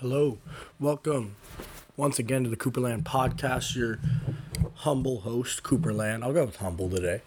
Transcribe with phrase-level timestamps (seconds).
[0.00, 0.38] Hello,
[0.78, 1.36] welcome
[1.94, 3.76] once again to the Cooper Land podcast.
[3.76, 3.98] Your
[4.76, 6.24] humble host, Cooper Land.
[6.24, 7.20] I'll go with humble today.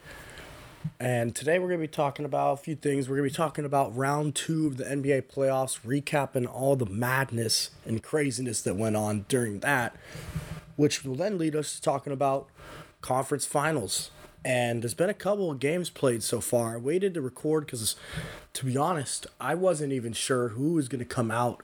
[0.99, 3.07] And today we're going to be talking about a few things.
[3.07, 6.87] We're going to be talking about round two of the NBA playoffs, recapping all the
[6.87, 9.95] madness and craziness that went on during that,
[10.75, 12.47] which will then lead us to talking about
[13.01, 14.09] conference finals.
[14.43, 16.73] And there's been a couple of games played so far.
[16.73, 17.95] I waited to record because,
[18.53, 21.63] to be honest, I wasn't even sure who was going to come out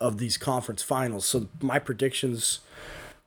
[0.00, 1.24] of these conference finals.
[1.24, 2.60] So my predictions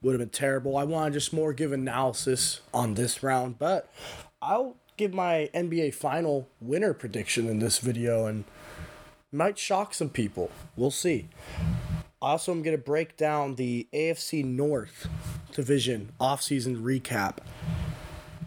[0.01, 0.77] would have been terrible.
[0.77, 3.91] I want to just more give analysis on this round, but
[4.41, 8.43] I'll give my NBA final winner prediction in this video and
[9.31, 10.51] might shock some people.
[10.75, 11.29] We'll see.
[12.21, 15.07] Also, I'm going to break down the AFC North
[15.51, 17.37] division offseason recap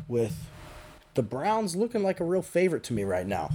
[0.08, 0.50] with
[1.14, 3.50] the Browns looking like a real favorite to me right now.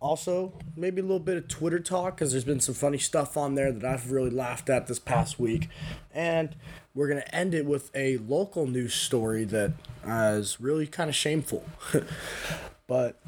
[0.00, 3.54] Also, maybe a little bit of Twitter talk because there's been some funny stuff on
[3.54, 5.68] there that I've really laughed at this past week.
[6.14, 6.56] And
[6.94, 9.72] we're going to end it with a local news story that
[10.06, 11.64] is really kind of shameful.
[12.86, 13.20] but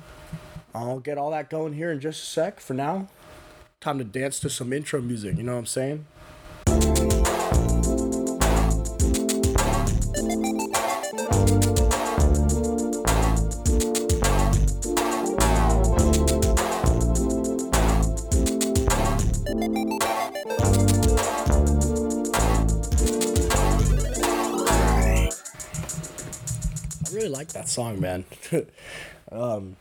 [0.74, 2.58] I'll get all that going here in just a sec.
[2.58, 3.08] For now,
[3.80, 5.36] time to dance to some intro music.
[5.36, 6.06] You know what I'm saying?
[27.42, 28.24] Like that song, man.
[29.32, 29.76] um,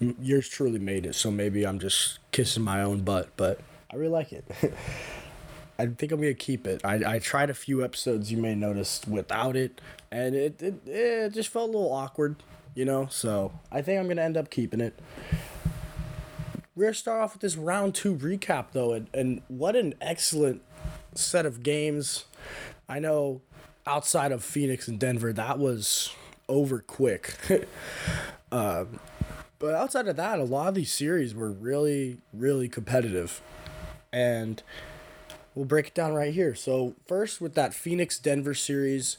[0.00, 3.60] yours truly made it, so maybe I'm just kissing my own butt, but
[3.92, 4.44] I really like it.
[5.78, 6.80] I think I'm gonna keep it.
[6.84, 11.34] I, I tried a few episodes you may notice without it, and it, it it
[11.34, 12.36] just felt a little awkward,
[12.74, 13.06] you know.
[13.10, 14.98] So I think I'm gonna end up keeping it.
[16.74, 20.62] We're gonna start off with this round two recap though, and, and what an excellent
[21.14, 22.24] set of games.
[22.88, 23.42] I know
[23.86, 26.14] outside of Phoenix and Denver, that was
[26.48, 27.34] over quick.
[28.52, 29.00] um,
[29.58, 33.40] but outside of that, a lot of these series were really, really competitive.
[34.12, 34.62] And
[35.54, 36.54] we'll break it down right here.
[36.54, 39.18] So, first, with that Phoenix Denver series,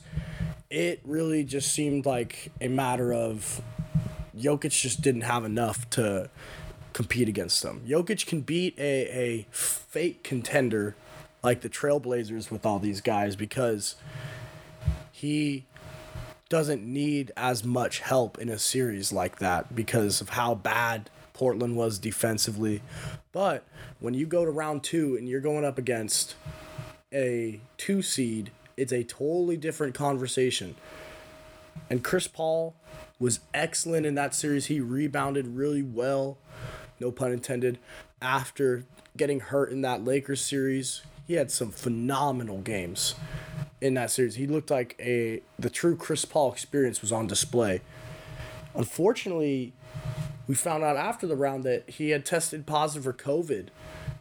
[0.69, 3.61] it really just seemed like a matter of
[4.37, 6.29] Jokic just didn't have enough to
[6.93, 7.81] compete against them.
[7.87, 10.95] Jokic can beat a, a fake contender
[11.43, 13.95] like the Trailblazers with all these guys because
[15.11, 15.65] he
[16.49, 21.77] doesn't need as much help in a series like that because of how bad Portland
[21.77, 22.81] was defensively.
[23.31, 23.63] But
[23.99, 26.35] when you go to round two and you're going up against
[27.13, 30.75] a two seed, it's a totally different conversation.
[31.89, 32.75] And Chris Paul
[33.19, 34.65] was excellent in that series.
[34.65, 36.37] He rebounded really well,
[36.99, 37.77] no pun intended,
[38.21, 41.03] after getting hurt in that Lakers series.
[41.27, 43.13] He had some phenomenal games
[43.81, 44.35] in that series.
[44.35, 47.81] He looked like a the true Chris Paul experience was on display.
[48.75, 49.73] Unfortunately,
[50.47, 53.67] we found out after the round that he had tested positive for COVID,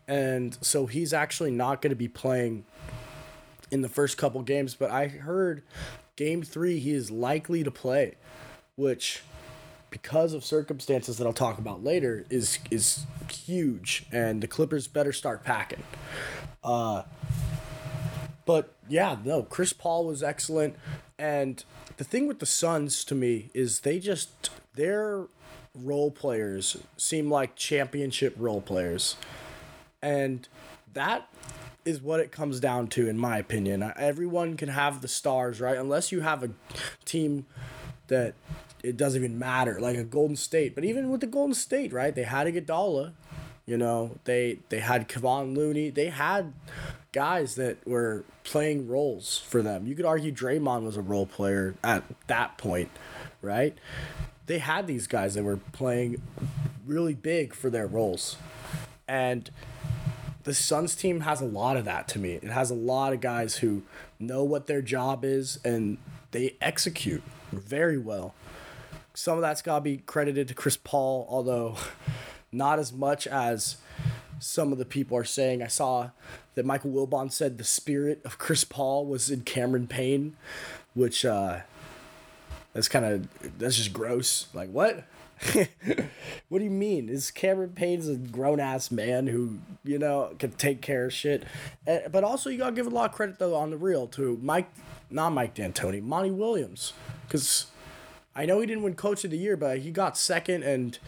[0.07, 2.65] and so he's actually not going to be playing
[3.71, 4.75] in the first couple games.
[4.75, 5.63] But I heard
[6.17, 8.15] game three he is likely to play,
[8.77, 9.23] which
[9.91, 15.13] because of circumstances that I'll talk about later is is huge, and the Clippers better
[15.13, 15.83] start packing.
[16.63, 17.03] Uh,
[18.49, 20.75] but yeah, no, Chris Paul was excellent.
[21.19, 21.63] And
[21.99, 25.27] the thing with the Suns to me is they just their
[25.75, 29.17] role players seem like championship role players.
[30.01, 30.49] And
[30.95, 31.29] that
[31.85, 33.93] is what it comes down to in my opinion.
[33.99, 35.77] Everyone can have the stars, right?
[35.77, 36.49] Unless you have a
[37.05, 37.45] team
[38.07, 38.33] that
[38.83, 40.75] it doesn't even matter, like a Golden State.
[40.75, 42.15] But even with the Golden State, right?
[42.15, 43.13] They had a Iguodala,
[43.67, 45.91] you know, they they had Kevon Looney.
[45.91, 46.55] They had
[47.13, 49.87] guys that were playing roles for them.
[49.87, 52.91] You could argue Draymond was a role player at that point,
[53.43, 53.77] right?
[54.47, 56.23] They had these guys that were playing
[56.87, 58.37] really big for their roles.
[59.07, 59.51] And
[60.45, 62.32] the Suns team has a lot of that to me.
[62.32, 63.82] It has a lot of guys who
[64.19, 65.99] know what their job is and
[66.31, 67.23] they execute
[67.53, 68.35] very well.
[69.15, 71.77] Some of that's got to be credited to Chris Paul, although
[72.53, 73.77] not as much as
[74.38, 75.62] some of the people are saying.
[75.62, 76.11] I saw
[76.58, 80.37] that Michael Wilbon said the spirit of Chris Paul was in Cameron Payne,
[80.93, 81.60] which uh,
[82.72, 84.49] that's kind of that's just gross.
[84.52, 85.05] Like what?
[86.49, 87.08] what do you mean?
[87.08, 91.44] Is Cameron Payne's a grown ass man who you know can take care of shit?
[91.87, 94.69] But also you gotta give a lot of credit though on the real to Mike,
[95.10, 96.93] not Mike D'Antoni, Monty Williams,
[97.28, 97.66] because
[98.34, 100.99] I know he didn't win Coach of the Year, but he got second and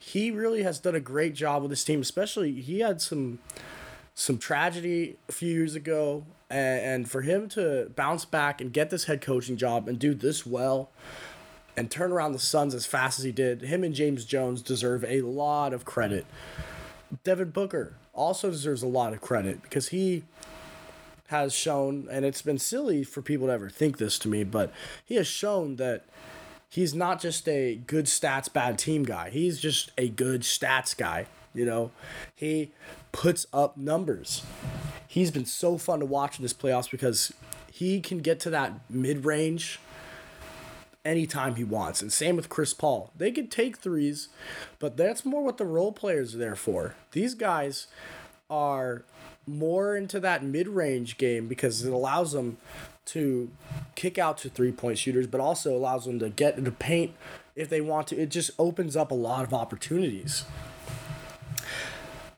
[0.00, 2.00] he really has done a great job with this team.
[2.00, 3.38] Especially, he had some
[4.14, 8.90] some tragedy a few years ago, and, and for him to bounce back and get
[8.90, 10.90] this head coaching job and do this well
[11.76, 15.04] and turn around the Suns as fast as he did, him and James Jones deserve
[15.04, 16.24] a lot of credit.
[17.24, 20.22] Devin Booker also deserves a lot of credit because he
[21.28, 24.72] has shown, and it's been silly for people to ever think this to me, but
[25.04, 26.04] he has shown that
[26.68, 29.30] he's not just a good stats, bad team guy.
[29.30, 31.26] He's just a good stats guy.
[31.54, 31.90] You know,
[32.34, 32.72] he
[33.12, 34.42] puts up numbers.
[35.06, 37.32] He's been so fun to watch in this playoffs because
[37.70, 39.78] he can get to that mid range
[41.04, 42.02] anytime he wants.
[42.02, 43.12] And same with Chris Paul.
[43.16, 44.28] They could take threes,
[44.78, 46.94] but that's more what the role players are there for.
[47.12, 47.86] These guys
[48.50, 49.04] are
[49.46, 52.56] more into that mid range game because it allows them
[53.06, 53.50] to
[53.94, 57.12] kick out to three point shooters, but also allows them to get into paint
[57.54, 58.16] if they want to.
[58.20, 60.44] It just opens up a lot of opportunities.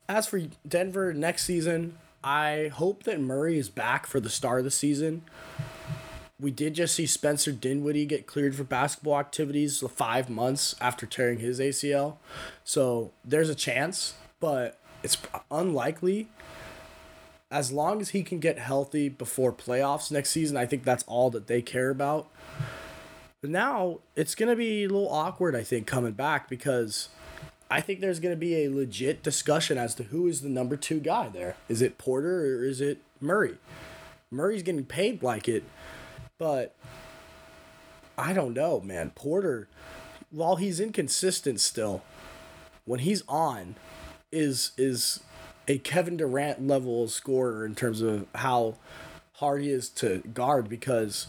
[0.08, 4.64] As for Denver next season, I hope that Murray is back for the start of
[4.64, 5.23] the season.
[6.38, 11.38] We did just see Spencer Dinwiddie get cleared for basketball activities five months after tearing
[11.38, 12.17] his ACL.
[12.62, 15.17] So there's a chance, but it's
[15.50, 16.29] unlikely.
[17.50, 21.31] As long as he can get healthy before playoffs next season, I think that's all
[21.31, 22.29] that they care about.
[23.41, 27.08] But now it's going to be a little awkward, I think, coming back because
[27.70, 30.76] I think there's going to be a legit discussion as to who is the number
[30.76, 31.56] two guy there.
[31.68, 33.58] Is it Porter or is it Murray?
[34.30, 35.64] Murray's getting paid like it,
[36.38, 36.76] but
[38.18, 39.10] I don't know, man.
[39.14, 39.68] Porter,
[40.30, 42.02] while he's inconsistent still,
[42.84, 43.76] when he's on,
[44.32, 45.20] is is
[45.69, 48.76] a Kevin Durant level scorer in terms of how
[49.34, 51.26] hard he is to guard because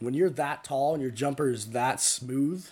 [0.00, 2.66] when you're that tall and your jumper is that smooth,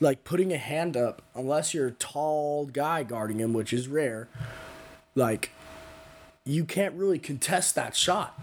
[0.00, 4.28] like putting a hand up, unless you're a tall guy guarding him, which is rare,
[5.14, 5.50] like
[6.44, 8.38] you can't really contest that shot.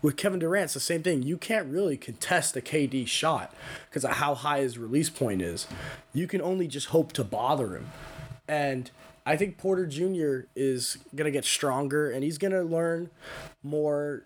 [0.00, 1.22] With Kevin Durant, it's the same thing.
[1.22, 3.54] You can't really contest a KD shot
[3.88, 5.68] because of how high his release point is.
[6.12, 7.86] You can only just hope to bother him.
[8.48, 8.90] And
[9.24, 10.48] I think Porter Jr.
[10.56, 13.10] is going to get stronger and he's going to learn
[13.62, 14.24] more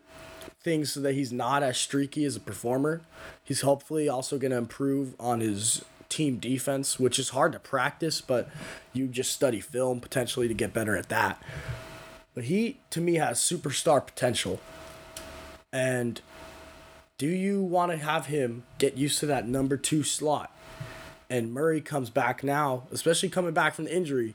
[0.62, 3.02] things so that he's not as streaky as a performer.
[3.44, 8.20] He's hopefully also going to improve on his team defense, which is hard to practice,
[8.20, 8.49] but
[8.93, 11.43] you just study film potentially to get better at that.
[12.35, 14.61] But he, to me, has superstar potential.
[15.73, 16.20] And
[17.19, 20.55] do you want to have him get used to that number two slot?
[21.31, 24.35] And Murray comes back now, especially coming back from the injury.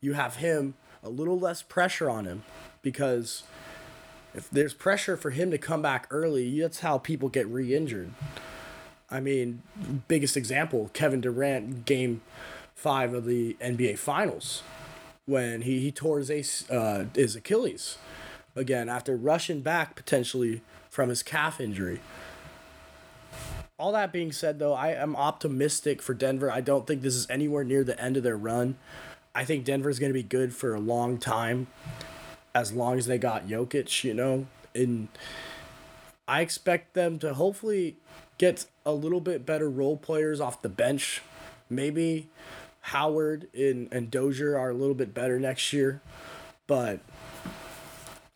[0.00, 2.42] You have him a little less pressure on him
[2.82, 3.44] because
[4.34, 8.12] if there's pressure for him to come back early, that's how people get re injured.
[9.10, 9.62] I mean,
[10.08, 12.22] biggest example Kevin Durant, game
[12.74, 14.62] five of the NBA Finals,
[15.26, 17.98] when he, he tore his, uh, his Achilles
[18.54, 22.00] again after rushing back potentially from his calf injury.
[23.78, 26.50] All that being said, though, I am optimistic for Denver.
[26.50, 28.76] I don't think this is anywhere near the end of their run.
[29.34, 31.66] I think Denver is going to be good for a long time,
[32.54, 34.46] as long as they got Jokic, you know.
[34.74, 35.08] And
[36.26, 37.98] I expect them to hopefully
[38.38, 41.22] get a little bit better role players off the bench.
[41.68, 42.28] Maybe
[42.82, 46.00] Howard and, and Dozier are a little bit better next year.
[46.66, 47.00] But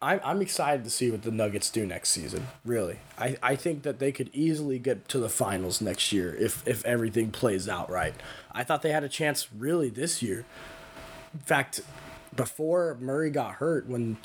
[0.03, 2.99] I'm, I'm excited to see what the Nuggets do next season, really.
[3.19, 6.85] I, I think that they could easily get to the finals next year if, if
[6.87, 8.15] everything plays out right.
[8.53, 10.47] I thought they had a chance really this year.
[11.35, 11.81] In fact,
[12.35, 14.17] before Murray got hurt, when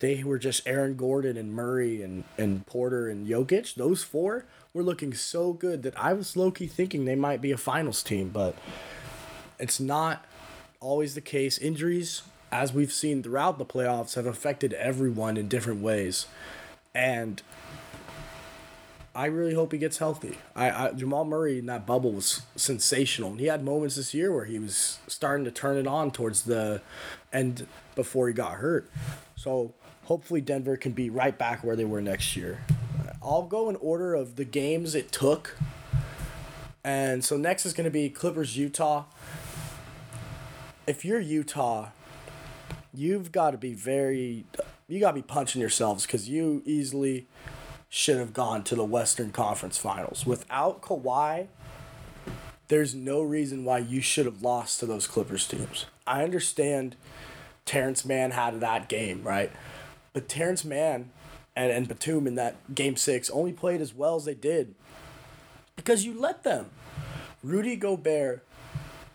[0.00, 4.44] they were just Aaron Gordon and Murray and, and Porter and Jokic, those four
[4.76, 8.02] were looking so good that I was low key thinking they might be a finals
[8.02, 8.54] team, but
[9.58, 10.24] it's not
[10.80, 11.56] always the case.
[11.56, 16.26] Injuries, as we've seen throughout the playoffs, have affected everyone in different ways.
[16.94, 17.40] And
[19.14, 20.36] I really hope he gets healthy.
[20.54, 23.30] I, I Jamal Murray in that bubble was sensational.
[23.30, 26.42] And he had moments this year where he was starting to turn it on towards
[26.42, 26.82] the
[27.32, 28.90] end before he got hurt.
[29.36, 29.72] So
[30.04, 32.58] hopefully Denver can be right back where they were next year.
[33.26, 35.56] I'll go in order of the games it took.
[36.84, 39.06] And so next is going to be Clippers Utah.
[40.86, 41.88] If you're Utah,
[42.94, 44.44] you've got to be very
[44.86, 47.26] you got to be punching yourselves cuz you easily
[47.88, 50.24] should have gone to the Western Conference Finals.
[50.24, 51.48] Without Kawhi,
[52.68, 55.86] there's no reason why you should have lost to those Clippers teams.
[56.06, 56.94] I understand
[57.64, 59.50] Terance Mann had that game, right?
[60.12, 61.10] But Terance Mann
[61.56, 64.74] and, and Batum in that game six only played as well as they did
[65.74, 66.66] because you let them.
[67.42, 68.44] Rudy Gobert,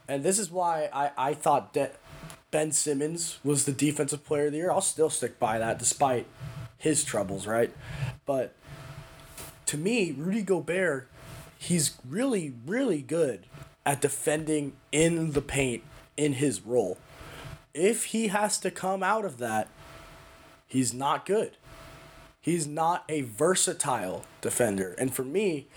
[0.07, 1.95] and this is why I, I thought that
[2.49, 4.71] Ben Simmons was the defensive player of the year.
[4.71, 6.25] I'll still stick by that despite
[6.77, 7.73] his troubles, right?
[8.25, 8.53] But
[9.67, 11.07] to me, Rudy Gobert,
[11.57, 13.45] he's really, really good
[13.85, 15.83] at defending in the paint
[16.17, 16.97] in his role.
[17.73, 19.69] If he has to come out of that,
[20.67, 21.57] he's not good.
[22.41, 24.95] He's not a versatile defender.
[24.97, 25.67] And for me,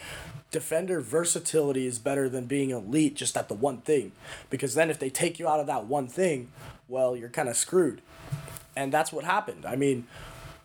[0.51, 4.13] defender versatility is better than being elite just at the one thing.
[4.49, 6.51] Because then if they take you out of that one thing,
[6.89, 8.01] well, you're kind of screwed.
[8.75, 9.67] And that's what happened.
[9.67, 10.07] I mean,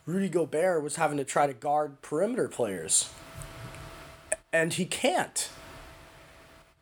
[0.06, 3.10] Rudy Gobert was having to try to guard perimeter players.
[4.52, 5.50] And he can't.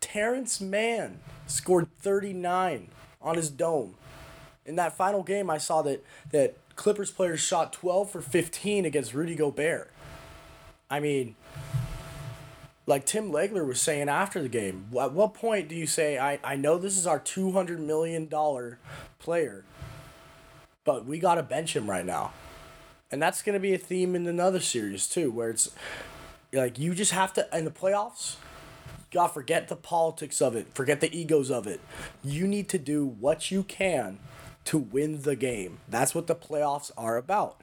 [0.00, 2.88] Terance Mann scored 39
[3.20, 3.94] on his dome.
[4.64, 9.12] In that final game, I saw that, that Clippers players shot 12 for 15 against
[9.12, 9.90] Rudy Gobert.
[10.88, 11.34] I mean,
[12.86, 16.38] like Tim Legler was saying after the game, at what point do you say, I,
[16.44, 18.28] I know this is our $200 million
[19.18, 19.64] player,
[20.84, 22.32] but we got to bench him right now?
[23.10, 25.72] And that's going to be a theme in another series, too, where it's
[26.52, 28.36] like you just have to, in the playoffs,
[29.10, 31.80] God, forget the politics of it, forget the egos of it.
[32.22, 34.20] You need to do what you can
[34.68, 35.78] to win the game.
[35.88, 37.58] That's what the playoffs are about.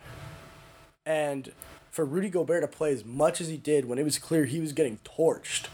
[1.06, 1.52] And
[1.92, 4.60] for Rudy Gobert to play as much as he did when it was clear he
[4.60, 5.68] was getting torched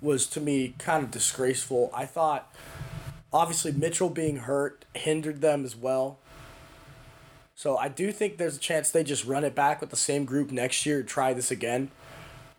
[0.00, 1.90] was to me kind of disgraceful.
[1.92, 2.54] I thought
[3.32, 6.20] obviously Mitchell being hurt hindered them as well.
[7.56, 10.24] So I do think there's a chance they just run it back with the same
[10.24, 11.90] group next year and try this again.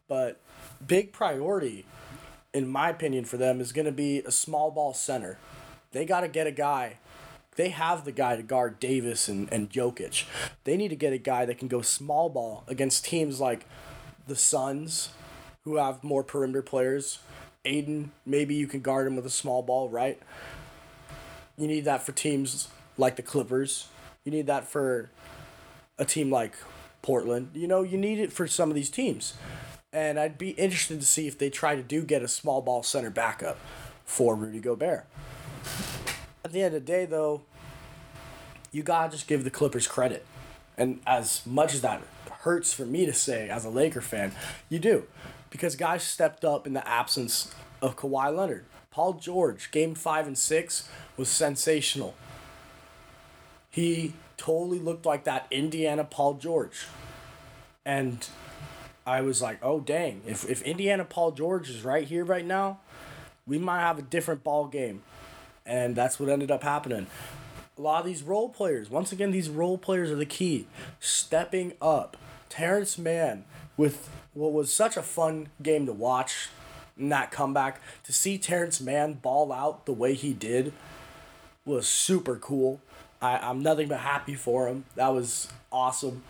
[0.09, 0.37] But
[0.85, 1.85] big priority
[2.53, 5.37] in my opinion for them is going to be a small ball center.
[5.93, 6.97] They got to get a guy
[7.55, 10.25] they have the guy to guard Davis and, and Jokic.
[10.63, 13.65] They need to get a guy that can go small ball against teams like
[14.27, 15.09] the Suns,
[15.63, 17.19] who have more perimeter players.
[17.65, 20.19] Aiden, maybe you can guard him with a small ball, right?
[21.57, 23.89] You need that for teams like the Clippers.
[24.23, 25.09] You need that for
[25.97, 26.53] a team like
[27.01, 27.51] Portland.
[27.53, 29.33] You know, you need it for some of these teams.
[29.91, 32.83] And I'd be interested to see if they try to do get a small ball
[32.83, 33.57] center backup
[34.05, 35.05] for Rudy Gobert.
[36.43, 37.41] At the end of the day, though,
[38.71, 40.25] you gotta just give the Clippers credit.
[40.77, 42.01] And as much as that
[42.41, 44.31] hurts for me to say as a Laker fan,
[44.69, 45.03] you do.
[45.49, 48.65] Because guys stepped up in the absence of Kawhi Leonard.
[48.91, 52.15] Paul George, game five and six, was sensational.
[53.69, 56.85] He totally looked like that Indiana Paul George.
[57.85, 58.27] And
[59.05, 62.79] I was like, oh dang, if, if Indiana Paul George is right here right now,
[63.45, 65.01] we might have a different ball game.
[65.69, 67.05] And that's what ended up happening
[67.79, 70.67] a lot of these role players, once again, these role players are the key.
[70.99, 72.17] Stepping up.
[72.49, 73.45] Terance Mann
[73.77, 76.49] with what was such a fun game to watch
[76.97, 77.79] in that comeback.
[78.03, 80.73] To see Terance Mann ball out the way he did
[81.63, 82.81] was super cool.
[83.21, 84.83] I, I'm nothing but happy for him.
[84.95, 86.23] That was awesome.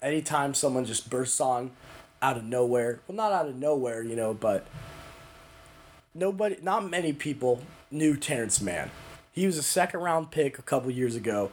[0.00, 1.72] Anytime someone just bursts on
[2.20, 4.66] out of nowhere, well, not out of nowhere, you know, but
[6.14, 7.60] nobody, not many people
[7.92, 8.90] knew Terance Mann.
[9.30, 11.50] He was a second round pick a couple years ago,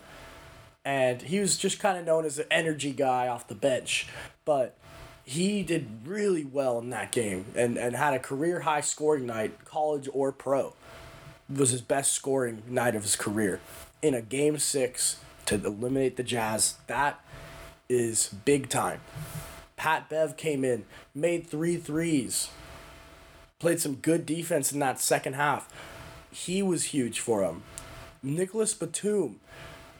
[0.83, 4.07] and he was just kind of known as an energy guy off the bench.
[4.45, 4.75] But
[5.23, 9.63] he did really well in that game and, and had a career high scoring night,
[9.63, 10.73] college or pro.
[11.51, 13.59] It was his best scoring night of his career
[14.01, 16.75] in a game six to eliminate the Jazz.
[16.87, 17.23] That
[17.87, 19.01] is big time.
[19.77, 22.49] Pat Bev came in, made three threes,
[23.59, 25.71] played some good defense in that second half
[26.31, 27.63] he was huge for him.
[28.21, 29.39] Nicholas Batum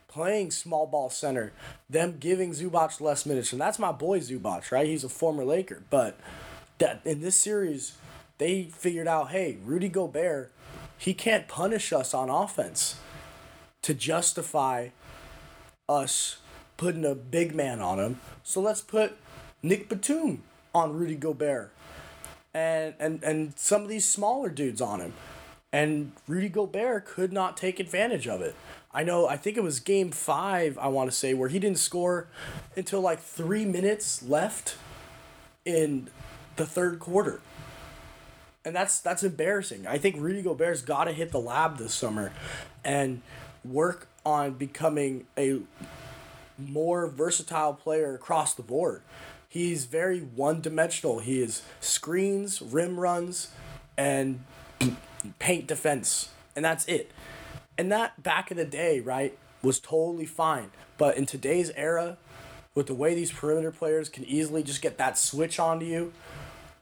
[0.07, 1.53] playing small ball center,
[1.89, 4.87] them giving Zubac less minutes, and that's my boy Zubac, right?
[4.87, 6.19] He's a former Laker, but
[6.79, 7.97] that in this series,
[8.37, 10.51] they figured out, hey, Rudy Gobert,
[10.97, 12.95] he can't punish us on offense
[13.81, 14.89] to justify
[15.87, 16.37] us
[16.77, 18.19] putting a big man on him.
[18.43, 19.17] So let's put
[19.61, 20.43] Nick Batum
[20.73, 21.71] on Rudy Gobert
[22.53, 25.13] and and and some of these smaller dudes on him
[25.71, 28.55] and Rudy Gobert could not take advantage of it.
[28.91, 31.77] I know, I think it was game five, I want to say, where he didn't
[31.77, 32.27] score
[32.75, 34.77] until like three minutes left
[35.63, 36.09] in
[36.55, 37.41] the third quarter.
[38.65, 39.87] And that's that's embarrassing.
[39.87, 42.33] I think Rudy Gobert's got to hit the lab this summer
[42.83, 43.21] and
[43.63, 45.61] work on becoming a
[46.57, 49.01] more versatile player across the board.
[49.47, 51.19] He's very one dimensional.
[51.19, 53.51] He is screens, rim runs,
[53.97, 54.43] and
[55.39, 57.11] paint defense, and that's it.
[57.77, 60.71] And that back in the day, right, was totally fine.
[60.97, 62.17] But in today's era,
[62.75, 66.13] with the way these perimeter players can easily just get that switch onto you,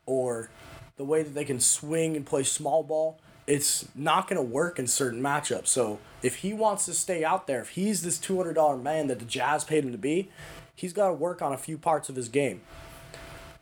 [0.06, 0.50] or
[0.98, 4.78] the way that they can swing and play small ball, it's not going to work
[4.78, 5.68] in certain matchups.
[5.68, 9.26] So if he wants to stay out there, if he's this $200 man that the
[9.26, 10.30] Jazz paid him to be,
[10.76, 12.62] he's got to work on a few parts of his game.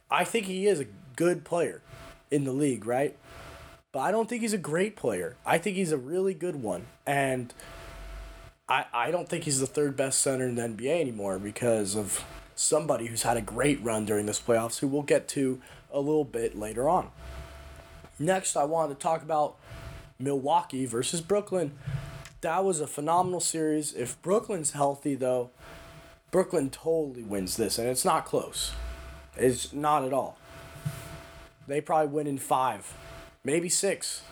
[0.10, 1.82] I think he is a good player
[2.32, 3.16] in the league, right?
[3.96, 5.38] But I don't think he's a great player.
[5.46, 6.88] I think he's a really good one.
[7.08, 7.54] And
[8.68, 12.26] I, I don't think he's the third best center in the NBA anymore because of
[12.56, 15.62] somebody who's had a great run during this playoffs who we'll get to
[15.94, 17.10] a little bit later on.
[18.20, 19.56] Next, I wanted to talk about
[20.20, 21.72] Milwaukee versus Brooklyn.
[22.42, 23.94] That was a phenomenal series.
[23.94, 25.52] If Brooklyn's healthy, though,
[26.32, 28.74] Brooklyn totally wins this, and it's not close.
[29.38, 30.38] It's not at all.
[31.66, 32.94] They probably win in five,
[33.46, 34.24] maybe six,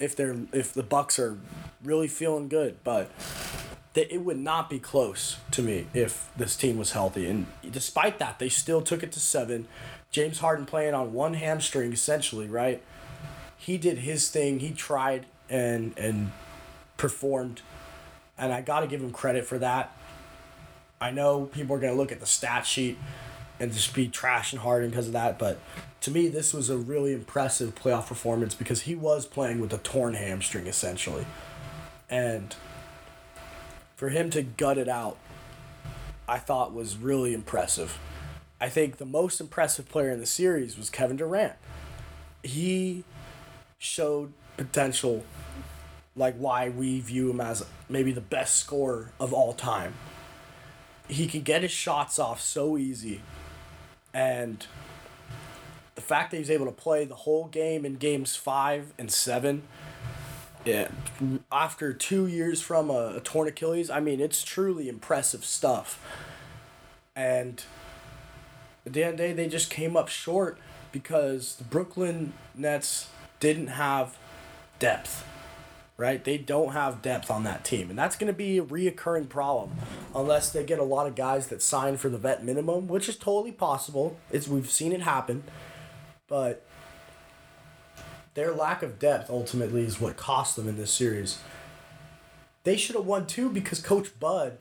[0.00, 1.38] if they're if the Bucks are
[1.84, 2.78] really feeling good.
[2.82, 3.10] But
[3.94, 7.26] it would not be close to me if this team was healthy.
[7.26, 9.68] And despite that, they still took it to seven.
[10.10, 12.82] James Harden playing on one hamstring essentially, right?
[13.56, 14.60] He did his thing.
[14.60, 16.32] He tried and and
[16.96, 17.62] performed,
[18.36, 19.92] and I got to give him credit for that.
[21.00, 22.98] I know people are gonna look at the stat sheet
[23.60, 25.58] and just be trashing Harden because of that, but
[26.06, 29.78] to me, this was a really impressive playoff performance because he was playing with a
[29.78, 31.26] torn hamstring essentially,
[32.08, 32.54] and
[33.96, 35.18] for him to gut it out,
[36.28, 37.98] I thought was really impressive.
[38.60, 41.54] I think the most impressive player in the series was Kevin Durant.
[42.44, 43.02] He
[43.76, 45.24] showed potential,
[46.14, 49.94] like why we view him as maybe the best scorer of all time.
[51.08, 53.22] He can get his shots off so easy,
[54.14, 54.64] and
[56.06, 59.62] fact that he's able to play the whole game in games five and seven.
[60.64, 60.88] Yeah,
[61.52, 66.00] after two years from a, a torn Achilles, I mean, it's truly impressive stuff.
[67.14, 67.62] And
[68.84, 70.58] at the end of the day, they just came up short
[70.90, 73.08] because the Brooklyn Nets
[73.38, 74.16] didn't have
[74.78, 75.24] depth,
[75.96, 76.24] right?
[76.24, 77.88] They don't have depth on that team.
[77.88, 79.70] And that's going to be a reoccurring problem
[80.14, 83.16] unless they get a lot of guys that sign for the vet minimum, which is
[83.16, 84.16] totally possible.
[84.32, 85.44] It's, we've seen it happen.
[86.28, 86.64] But
[88.34, 91.38] their lack of depth ultimately is what cost them in this series.
[92.64, 94.58] They should have won too because Coach Bud,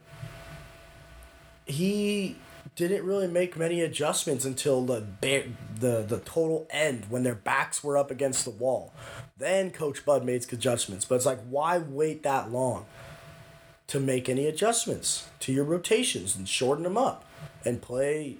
[1.66, 2.38] he
[2.76, 7.98] didn't really make many adjustments until the the the total end when their backs were
[7.98, 8.94] up against the wall.
[9.38, 12.86] Then Coach Bud made adjustments, but it's like why wait that long
[13.88, 17.24] to make any adjustments to your rotations and shorten them up
[17.64, 18.38] and play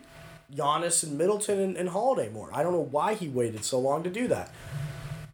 [0.54, 2.50] Giannis and Middleton and, and Holiday more.
[2.54, 4.52] I don't know why he waited so long to do that.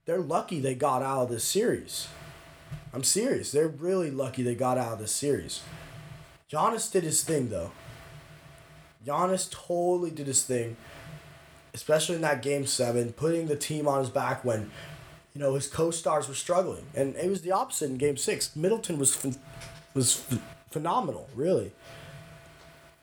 [0.06, 2.08] They're lucky they got out of this series.
[2.94, 3.52] I'm serious.
[3.52, 5.62] They're really lucky they got out of this series.
[6.52, 7.72] Giannis did his thing though.
[9.06, 10.78] Giannis totally did his thing,
[11.74, 14.70] especially in that game seven, putting the team on his back when,
[15.34, 18.56] you know, his co-stars were struggling, and it was the opposite in game six.
[18.56, 19.36] Middleton was ph-
[19.94, 21.72] was ph- phenomenal, really.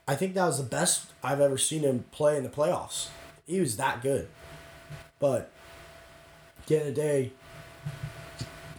[0.08, 3.08] I think that was the best I've ever seen him play in the playoffs.
[3.46, 4.28] He was that good,
[5.20, 5.50] but
[6.58, 7.32] at the end of the day,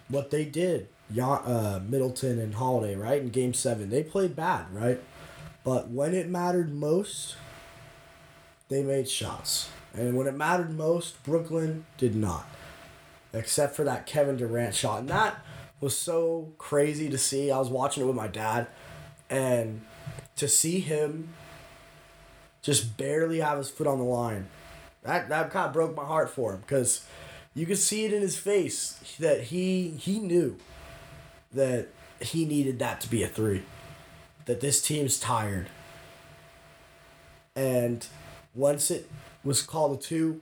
[0.10, 5.00] what they did, uh, Middleton and Holiday, right in Game Seven, they played bad, right
[5.64, 7.36] but when it mattered most,
[8.70, 9.70] they made shots.
[9.94, 12.48] And when it mattered most, Brooklyn did not.
[13.34, 15.02] Except for that Kevin Durant shot.
[15.02, 15.36] And that
[15.82, 17.52] was so crazy to see.
[17.52, 18.68] I was watching it with my dad.
[19.30, 19.82] And
[20.40, 21.30] to see him
[22.62, 24.48] just barely have his foot on the line,
[25.04, 26.62] that, that kind of broke my heart for him.
[26.62, 27.06] Because
[27.54, 30.58] you could see it in his face that he he knew
[31.52, 31.88] that
[32.22, 33.64] he needed that to be a three
[34.46, 35.68] that this team's tired.
[37.56, 38.06] And
[38.54, 39.10] once it
[39.44, 40.42] was called a two,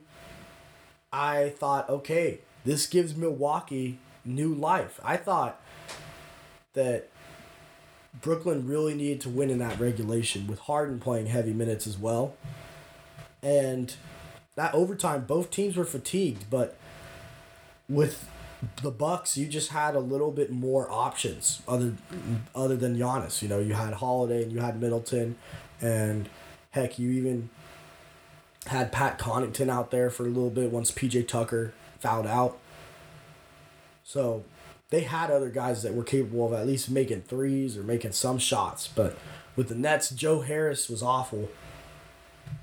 [1.12, 5.00] I thought, okay, this gives Milwaukee new life.
[5.02, 5.60] I thought
[6.74, 7.10] that
[8.20, 12.34] Brooklyn really needed to win in that regulation with Harden playing heavy minutes as well.
[13.42, 13.94] And
[14.56, 16.76] that overtime, both teams were fatigued, but
[17.88, 18.28] with
[18.82, 21.94] the Bucks, you just had a little bit more options other
[22.54, 23.40] other than Giannis.
[23.40, 25.36] You know, you had Holiday and you had Middleton,
[25.80, 26.28] and
[26.72, 27.50] heck, you even
[28.66, 32.58] had Pat Connaughton out there for a little bit once PJ Tucker fouled out.
[34.02, 34.44] So
[34.90, 38.38] they had other guys that were capable of at least making threes or making some
[38.38, 38.88] shots.
[38.88, 39.16] But
[39.56, 41.48] with the Nets, Joe Harris was awful.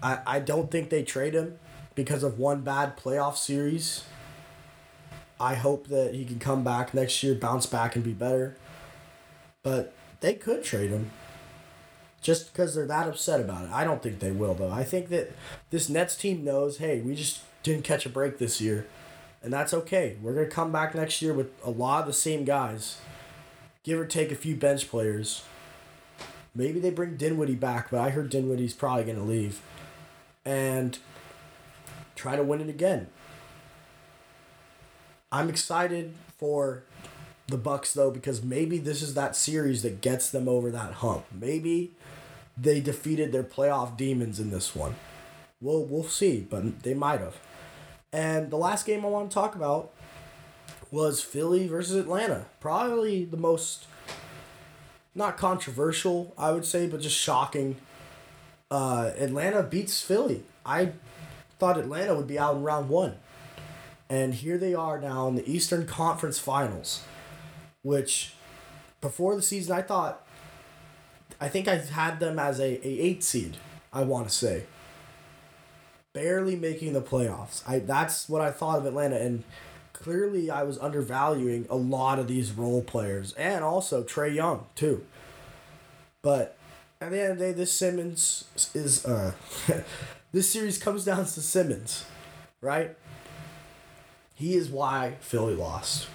[0.02, 1.60] I, I don't think they trade him
[1.94, 4.04] because of one bad playoff series
[5.40, 8.56] I hope that he can come back next year, bounce back, and be better.
[9.64, 11.12] But they could trade him
[12.22, 13.72] just because they're that upset about it.
[13.72, 14.72] I don't think they will, though.
[14.72, 15.32] I think that
[15.72, 18.88] this Nets team knows hey, we just didn't catch a break this year.
[19.46, 20.18] And that's okay.
[20.24, 22.98] We're to come back next year with a lot of the same guys,
[23.84, 25.44] give or take a few bench players.
[26.56, 29.62] Maybe they bring Dinwiddie back, but I heard Dinwiddie's probably to leave.
[30.44, 30.98] And
[32.16, 33.06] try to win it again.
[35.32, 36.82] I'm excited for
[37.46, 41.26] the Bucks though because maybe this is that series that gets them over that hump.
[41.32, 41.92] Maybe
[42.58, 44.96] they defeated their playoff demons in this one.
[45.62, 47.36] We'll we'll see, but they might have.
[48.16, 49.92] And the last game I want to talk about
[50.90, 52.46] was Philly versus Atlanta.
[52.62, 53.88] Probably the most
[55.14, 57.76] not controversial, I would say, but just shocking.
[58.72, 60.44] Uh, Atlanta beats Philly.
[60.66, 60.94] I
[61.60, 63.18] thought Atlanta would be out in round one.
[64.10, 67.04] And here they are now in the Eastern Conference Finals,
[67.82, 68.34] which
[69.02, 70.26] before the season I thought
[71.42, 73.58] I think I had them as a, a eight seed,
[73.92, 74.64] I want to say.
[76.16, 77.62] Barely making the playoffs.
[77.68, 79.44] I that's what I thought of Atlanta and
[79.92, 85.06] clearly I was undervaluing a lot of these role players and also Trae Young too.
[86.22, 86.58] But
[87.02, 89.34] at the end of the day, this Simmons is uh
[90.32, 92.06] this series comes down to Simmons,
[92.62, 92.96] right?
[94.34, 96.08] He is why Philly lost.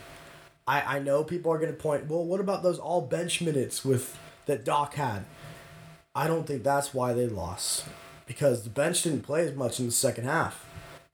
[0.66, 4.18] I, I know people are gonna point, well, what about those all bench minutes with
[4.46, 5.26] that Doc had?
[6.14, 7.84] I don't think that's why they lost.
[8.30, 10.64] Because the bench didn't play as much in the second half.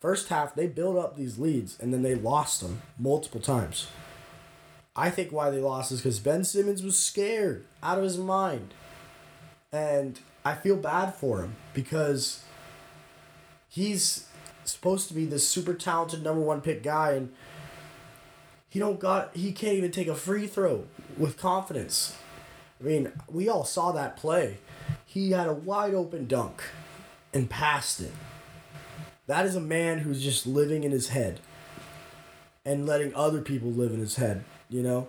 [0.03, 3.87] First half, they built up these leads and then they lost them multiple times.
[4.95, 8.75] I think why they lost is because Ben Simmons was scared out of his mind.
[9.73, 12.43] And I feel bad for him because
[13.67, 14.29] he's
[14.65, 17.33] supposed to be this super talented number one pick guy and
[18.69, 20.85] he don't got he can't even take a free throw
[21.17, 22.15] with confidence.
[22.79, 24.59] I mean, we all saw that play.
[25.07, 26.63] He had a wide open dunk
[27.33, 28.13] and passed it.
[29.27, 31.41] That is a man who's just living in his head
[32.65, 35.09] and letting other people live in his head, you know?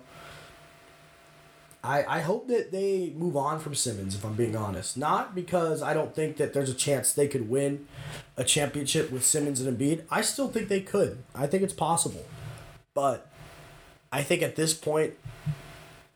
[1.83, 4.97] I, I hope that they move on from Simmons, if I'm being honest.
[4.97, 7.87] Not because I don't think that there's a chance they could win
[8.35, 10.03] a championship with Simmons and Embiid.
[10.11, 11.23] I still think they could.
[11.33, 12.25] I think it's possible.
[12.93, 13.31] But
[14.11, 15.13] I think at this point,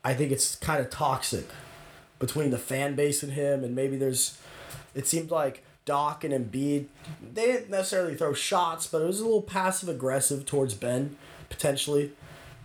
[0.03, 1.47] I think it's kind of toxic
[2.19, 4.37] between the fan base and him, and maybe there's.
[4.93, 6.87] It seemed like Doc and Embiid,
[7.33, 11.17] they didn't necessarily throw shots, but it was a little passive aggressive towards Ben,
[11.49, 12.11] potentially.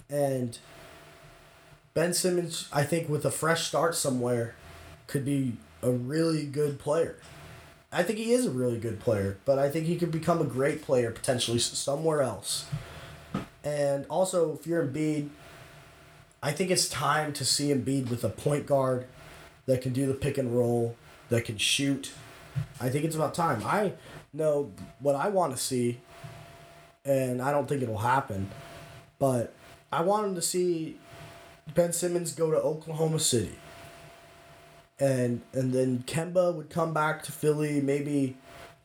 [0.09, 0.59] And
[1.95, 4.55] Ben Simmons, I think, with a fresh start somewhere,
[5.07, 7.19] could be a really good player.
[7.93, 10.45] I think he is a really good player, but I think he could become a
[10.45, 12.67] great player potentially somewhere else.
[13.65, 15.31] And also, if you're Embiid,
[16.43, 19.07] I think it's time to see Embiid with a point guard
[19.65, 20.97] that can do the pick and roll,
[21.31, 22.13] that can shoot.
[22.81, 23.63] I think it's about time.
[23.65, 23.93] I
[24.33, 26.01] know what I want to see,
[27.05, 28.51] and I don't think it'll happen,
[29.19, 29.55] but
[29.93, 30.99] I want him to see
[31.75, 33.59] Ben Simmons go to Oklahoma City.
[34.99, 38.37] And and then Kemba would come back to Philly, maybe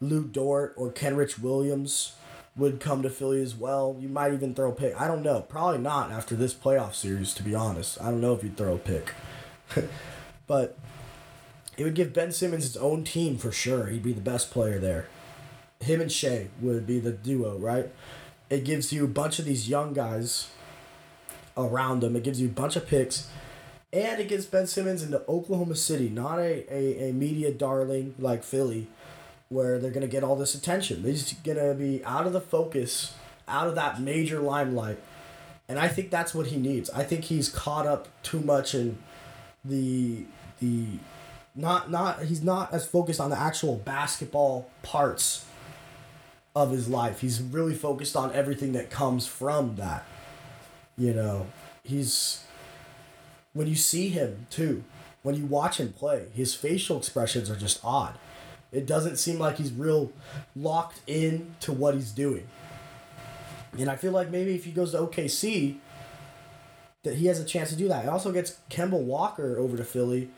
[0.02, 2.16] Lu Dort or Kenrich Williams
[2.56, 3.96] would come to Philly as well.
[4.00, 5.00] You might even throw a pick.
[5.00, 5.42] I don't know.
[5.42, 8.02] Probably not after this playoff series, to be honest.
[8.02, 9.14] I don't know if you'd throw a pick.
[10.48, 10.78] but
[11.78, 13.88] it would give Ben Simmons his own team for sure.
[13.88, 15.08] He'd be the best player there.
[15.80, 17.92] Him and Shai would be the duo, right?
[18.50, 20.50] It gives you a bunch of these young guys
[21.58, 22.16] around him.
[22.16, 23.30] It gives you a bunch of picks.
[23.94, 28.44] And it gets Ben Simmons into Oklahoma City, not a, a, a media darling like
[28.44, 28.88] Philly
[29.50, 31.04] where they're going to get all this attention.
[31.04, 33.14] Just going to be out of the focus,
[33.48, 34.98] out of that major limelight.
[35.68, 36.90] And I think that's what he needs.
[36.90, 38.98] I think he's caught up too much in
[39.64, 40.26] the
[40.60, 40.86] the
[41.56, 45.46] not not he's not as focused on the actual basketball parts
[46.56, 47.22] of his life.
[47.22, 50.06] He's really focused on everything that comes from that.
[50.98, 51.48] You know,
[51.84, 52.44] he's
[53.54, 54.84] when you see him too,
[55.24, 58.18] when you watch him play, his facial expressions are just odd
[58.72, 60.12] it doesn't seem like he's real
[60.56, 62.48] locked in to what he's doing.
[63.78, 65.78] And I feel like maybe if he goes to OKC,
[67.04, 68.06] that he has a chance to do that.
[68.06, 70.30] It also gets Kemba Walker over to Philly,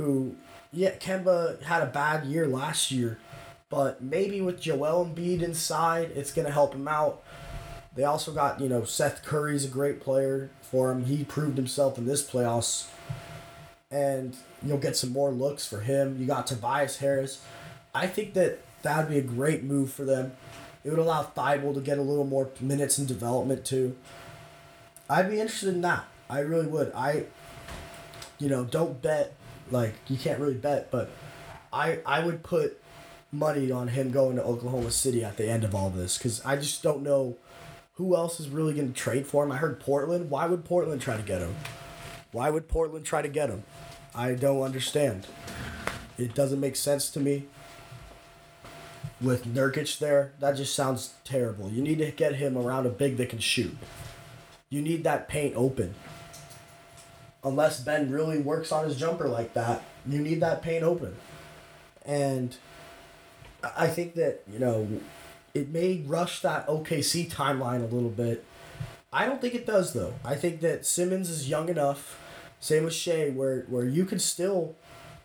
[0.00, 0.34] who,
[0.72, 3.18] yeah, Kemba had a bad year last year,
[3.68, 7.22] but maybe with Joel Embiid inside, it's going to help him out.
[7.94, 11.04] They also got, you know, Seth Curry's a great player for him.
[11.04, 12.88] He proved himself in this playoffs.
[13.90, 16.16] And you'll get some more looks for him.
[16.18, 17.42] You got Tobias Harris.
[17.94, 20.32] I think that that would be a great move for them.
[20.82, 23.96] It would allow Thybulle to get a little more minutes in development too.
[25.10, 26.04] I'd be interested in that.
[26.30, 26.90] I really would.
[26.94, 27.24] I,
[28.38, 29.34] you know, don't bet
[29.72, 31.10] like you can't really bet, but
[31.72, 32.80] I I would put
[33.32, 36.56] money on him going to Oklahoma City at the end of all this because I
[36.56, 37.36] just don't know
[38.00, 39.52] who else is really going to trade for him?
[39.52, 40.30] I heard Portland.
[40.30, 41.54] Why would Portland try to get him?
[42.32, 43.62] Why would Portland try to get him?
[44.14, 45.26] I don't understand.
[46.16, 47.46] It doesn't make sense to me.
[49.20, 51.68] With Nurkic there, that just sounds terrible.
[51.68, 53.76] You need to get him around a big that can shoot.
[54.70, 55.94] You need that paint open.
[57.42, 61.16] Unless Ben really works on his jumper like that, you need that paint open.
[62.04, 62.56] And
[63.76, 64.86] I think that, you know,
[65.54, 68.44] it may rush that OKC timeline a little bit.
[69.12, 70.14] I don't think it does though.
[70.24, 72.20] I think that Simmons is young enough,
[72.60, 74.76] same with Shai, where where you can still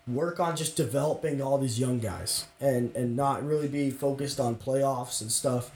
[0.08, 4.56] work on just developing all these young guys and and not really be focused on
[4.56, 5.70] playoffs and stuff.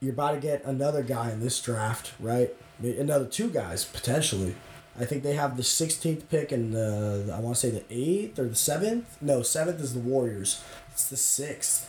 [0.00, 2.54] You're about to get another guy in this draft, right?
[2.80, 4.54] Another two guys potentially.
[5.00, 8.38] I think they have the 16th pick and the I want to say the 8th
[8.38, 9.04] or the 7th.
[9.20, 10.62] No, 7th is the Warriors.
[10.90, 11.86] It's the 6th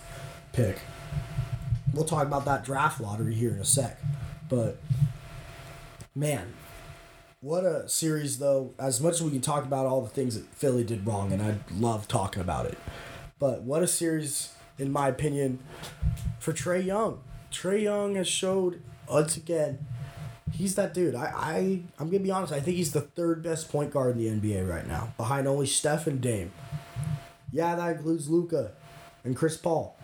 [0.54, 0.80] pick.
[1.94, 4.00] We'll talk about that draft lottery here in a sec.
[4.48, 4.78] But
[6.14, 6.54] man,
[7.42, 8.74] what a series though.
[8.78, 11.42] As much as we can talk about all the things that Philly did wrong and
[11.42, 12.78] I love talking about it.
[13.40, 15.60] But what a series in my opinion
[16.38, 17.22] for Trae Young.
[17.52, 19.86] Trae Young has showed once again
[20.52, 21.16] he's that dude.
[21.16, 21.58] I, I
[22.00, 22.54] I'm gonna be honest.
[22.54, 25.66] I think he's the third best point guard in the NBA right now, behind only
[25.66, 26.52] Steph and Dame.
[27.52, 28.72] Yeah, that includes Luka
[29.24, 29.98] and Chris Paul.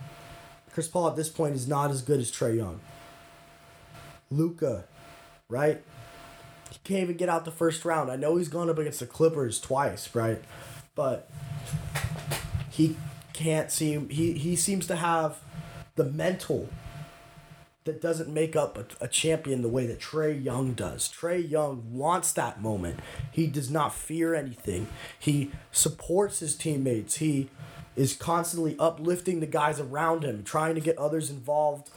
[0.72, 2.80] Chris Paul at this point is not as good as Trae Young.
[4.30, 4.84] Luka,
[5.48, 5.82] right?
[6.70, 8.10] He can't even get out the first round.
[8.10, 10.42] I know he's gone up against the Clippers twice, right?
[10.94, 11.30] But
[12.70, 12.96] he
[13.32, 15.38] can't seem he he seems to have
[15.94, 16.68] the mental
[17.86, 21.08] that doesn't make up a, a champion the way that Trae Young does.
[21.08, 23.00] Trae Young wants that moment.
[23.32, 24.88] He does not fear anything.
[25.18, 27.16] He supports his teammates.
[27.16, 27.48] He
[27.96, 31.90] is constantly uplifting the guys around him, trying to get others involved.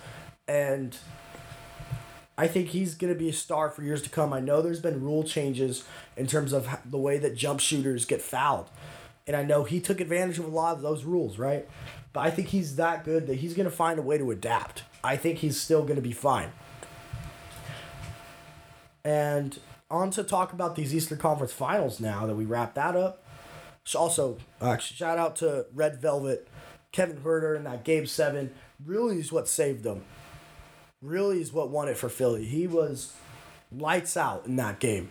[0.47, 0.97] And
[2.37, 4.31] I think he's going to be a star for years to come.
[4.31, 5.83] I know there's been rule changes
[6.15, 8.69] in terms of the way that jump shooters get fouled.
[9.27, 11.67] And I know he took advantage of a lot of those rules, right?
[12.13, 14.83] But I think he's that good that he's going to find a way to adapt.
[15.03, 16.51] I think he's still going to be fine.
[19.03, 19.57] And
[19.91, 23.23] on to talk about these Eastern Conference Finals now that we wrap that up.
[23.83, 26.47] So Also, uh, shout out to Red Velvet,
[26.91, 28.53] Kevin Huerter, and that Game 7
[28.85, 30.03] really is what saved them.
[31.01, 32.45] Really is what won it for Philly.
[32.45, 33.13] He was
[33.71, 35.09] lights out in that game.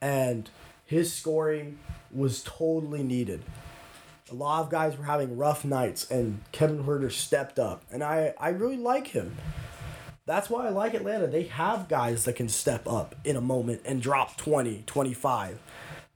[0.00, 0.48] And
[0.86, 1.78] his scoring
[2.10, 3.42] was totally needed
[4.30, 8.34] a lot of guys were having rough nights, and Kevin Huerter stepped up, and I
[8.38, 9.36] I really like him.
[10.26, 11.26] That's why I like Atlanta.
[11.26, 15.58] They have guys that can step up in a moment and drop 20, 25,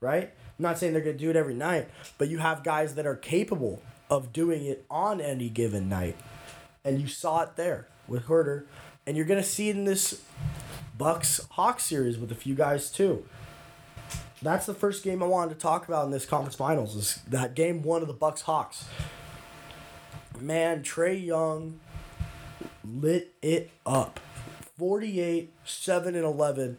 [0.00, 0.24] right?
[0.24, 3.06] I'm not saying they're going to do it every night, but you have guys that
[3.06, 6.16] are capable of doing it on any given night.
[6.84, 8.66] And you saw it there with Huerter,
[9.04, 10.22] and you're going to see it in this
[10.96, 13.24] Bucks Hawks series with a few guys too
[14.44, 17.54] that's the first game I wanted to talk about in this conference finals is that
[17.54, 18.84] game one of the Bucks Hawks.
[20.38, 21.80] Man, Trae Young
[22.84, 24.20] lit it up.
[24.78, 26.78] 48, 7 and 11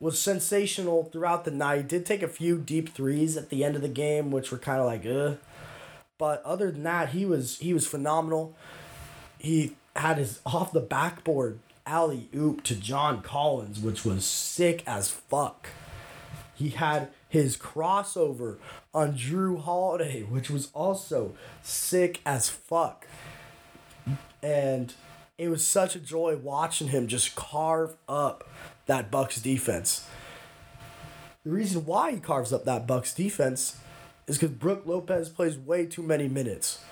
[0.00, 1.88] was sensational throughout the night.
[1.88, 4.80] Did take a few deep threes at the end of the game, which were kind
[4.80, 5.38] of like, ugh.
[6.18, 8.56] But other than that, he was he was phenomenal.
[9.38, 15.10] He had his off the backboard alley oop to John Collins, which was sick as
[15.10, 15.68] fuck.
[16.58, 18.56] He had his crossover
[18.92, 23.06] on Jrue Holiday, which was also sick as fuck.
[24.42, 24.92] And
[25.36, 28.48] it was such a joy watching him just carve up
[28.86, 30.08] that Bucks defense.
[31.44, 33.78] The reason why he carves up that Bucks defense
[34.26, 36.82] is because Brook Lopez plays way too many minutes.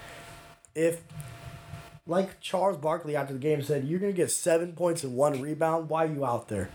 [0.77, 1.03] If,
[2.07, 5.41] like Charles Barkley after the game said, you're going to get seven points and one
[5.41, 6.71] rebound, why are you out there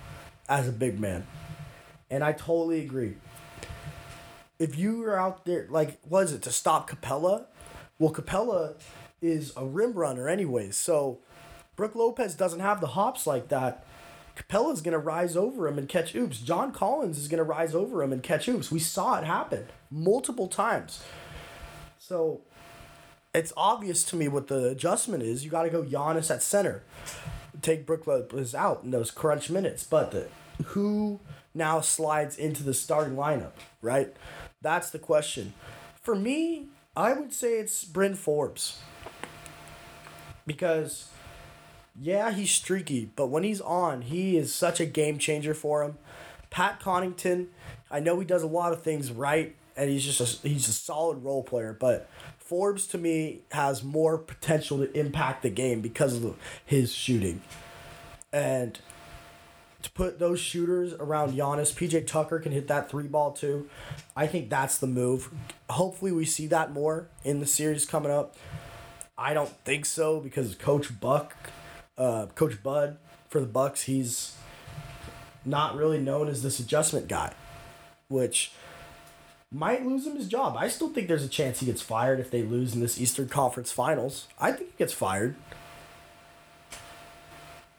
[0.50, 1.26] as a big man?
[2.12, 3.16] And I totally agree.
[4.60, 7.46] If you were out there, like, was it to stop Capela?
[7.98, 8.76] Well, Capela
[9.22, 10.76] is a rim runner, anyways.
[10.76, 11.20] So
[11.76, 13.86] Brook Lopez doesn't have the hops like that.
[14.36, 16.40] Capela's going to rise over him and catch oops.
[16.40, 18.72] John Collins is going to rise over him and catch oops.
[18.72, 21.04] We saw it happen multiple times.
[21.98, 22.42] So
[23.34, 25.44] it's obvious to me what the adjustment is.
[25.46, 26.84] You got to go Giannis at center.
[27.62, 29.84] Take Brook Lopez out in those crunch minutes.
[29.84, 30.28] But the,
[30.68, 31.20] who
[31.54, 34.16] now slides into the starting lineup, right?
[34.62, 35.54] That's the question.
[36.02, 38.80] For me, I would say it's Bryn Forbes.
[40.46, 41.10] Because,
[42.00, 45.98] yeah, he's streaky, but when he's on, he is such a game changer for him.
[46.50, 47.48] Pat Connaughton,
[47.90, 50.74] I know he does a lot of things right, and he's just a, he's a
[50.74, 56.22] solid role player, but Forbes to me has more potential to impact the game because
[56.22, 57.42] of his shooting.
[58.34, 58.78] And
[59.84, 63.70] to put those shooters around Giannis, PJ Tucker can hit that three ball too.
[64.16, 65.30] I think that's the move.
[65.70, 68.36] Hopefully, we see that more in the series coming up.
[69.18, 71.36] I don't think so because Coach Buck,
[71.98, 72.98] uh, Coach Bud
[73.30, 74.36] for the Bucks, he's
[75.46, 77.34] not really known as this adjustment guy,
[78.08, 78.52] which
[79.52, 80.56] might lose him his job.
[80.58, 83.28] I still think there's a chance he gets fired if they lose in this Eastern
[83.28, 84.28] Conference Finals.
[84.40, 85.36] I think he gets fired.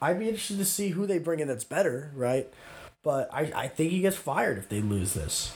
[0.03, 2.51] I'd be interested to see who they bring in that's better, right?
[3.03, 5.55] But I, I think he gets fired if they lose this.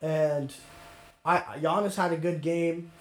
[0.00, 0.54] And
[1.24, 2.92] I Giannis had a good game.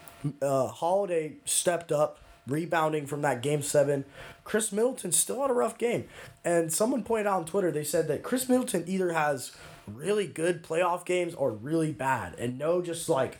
[0.41, 2.17] Uh, Holiday stepped up,
[2.47, 4.03] rebounding from that game seven.
[4.43, 6.05] Khris Middleton still had a rough game.
[6.43, 10.63] And someone pointed out on Twitter, they said that Khris Middleton either has really good
[10.63, 12.33] playoff games or really bad.
[12.39, 13.37] And no, just like,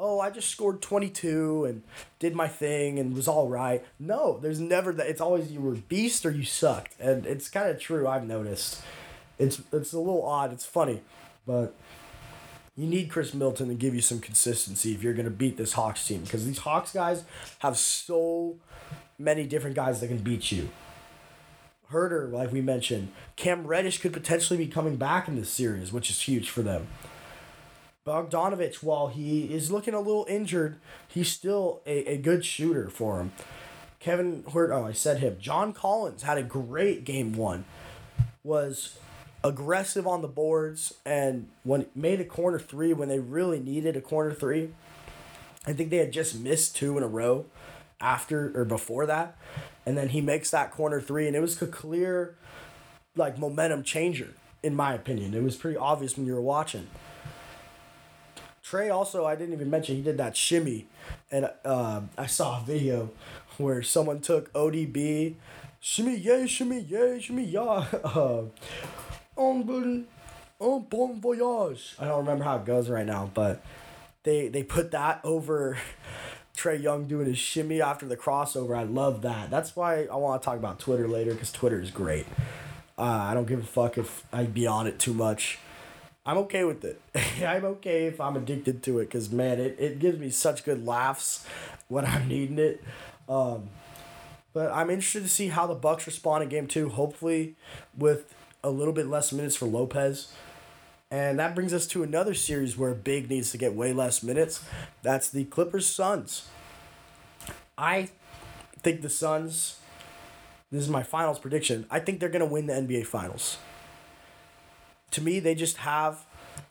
[0.00, 1.82] oh, I just scored 22 and
[2.18, 3.84] did my thing and was all right.
[3.98, 5.06] No, there's never that.
[5.06, 6.98] It's always you were beast or you sucked.
[6.98, 8.82] And it's kind of true, I've noticed.
[9.38, 10.52] It's, it's a little odd.
[10.52, 11.02] It's funny.
[11.46, 11.74] But
[12.76, 15.74] you need Khris Middleton to give you some consistency if you're going to beat this
[15.74, 16.22] Hawks team.
[16.22, 17.24] Because these Hawks guys
[17.58, 18.56] have so
[19.18, 20.70] many different guys that can beat you.
[21.92, 26.08] Huerter, like we mentioned, Cam Reddish could potentially be coming back in this series, which
[26.08, 26.86] is huge for them.
[28.06, 33.20] Bogdanovich, while he is looking a little injured, he's still a, a good shooter for
[33.20, 33.32] him.
[33.98, 35.36] Kevin Huerter, oh, I said him.
[35.38, 37.66] John Collins had a great game one.
[38.42, 38.98] Was
[39.44, 44.00] aggressive on the boards and when made a corner three when they really needed a
[44.00, 44.70] corner three.
[45.66, 47.44] I think they had just missed two in a row
[48.00, 49.36] after or before that.
[49.84, 52.34] And then he makes that corner three and it was a clear
[53.14, 54.30] like momentum changer,
[54.62, 55.34] in my opinion.
[55.34, 56.86] It was pretty obvious when you were watching.
[58.70, 60.86] Trae also, I didn't even mention, he did that shimmy.
[61.30, 63.10] And uh, I saw a video
[63.58, 65.34] where someone took ODB,
[65.80, 67.86] shimmy yay, shimmy yay, shimmy yah.
[68.04, 68.42] Uh,
[69.36, 70.06] on
[70.60, 71.96] on bon voyage.
[71.98, 73.62] I don't remember how it goes right now, but
[74.22, 75.78] they they put that over
[76.56, 78.76] Trae Young doing his shimmy after the crossover.
[78.76, 79.50] I love that.
[79.50, 82.26] That's why I want to talk about Twitter later because Twitter is great.
[82.98, 85.58] Uh, I don't give a fuck if I be on it too much.
[86.24, 87.00] I'm okay with it.
[87.44, 90.86] I'm okay if I'm addicted to it because man, it, it gives me such good
[90.86, 91.46] laughs
[91.88, 92.82] when I'm needing it.
[93.28, 93.70] Um,
[94.52, 96.88] but I'm interested to see how the Bucks respond in game two.
[96.88, 97.54] Hopefully,
[97.96, 100.32] with a little bit less minutes for Lopez.
[101.10, 104.64] And that brings us to another series where Big needs to get way less minutes.
[105.02, 106.48] That's the Clippers Suns.
[107.76, 108.10] I
[108.78, 109.80] think the Suns,
[110.70, 113.56] this is my finals prediction, I think they're going to win the NBA Finals.
[115.12, 116.24] To me, they just have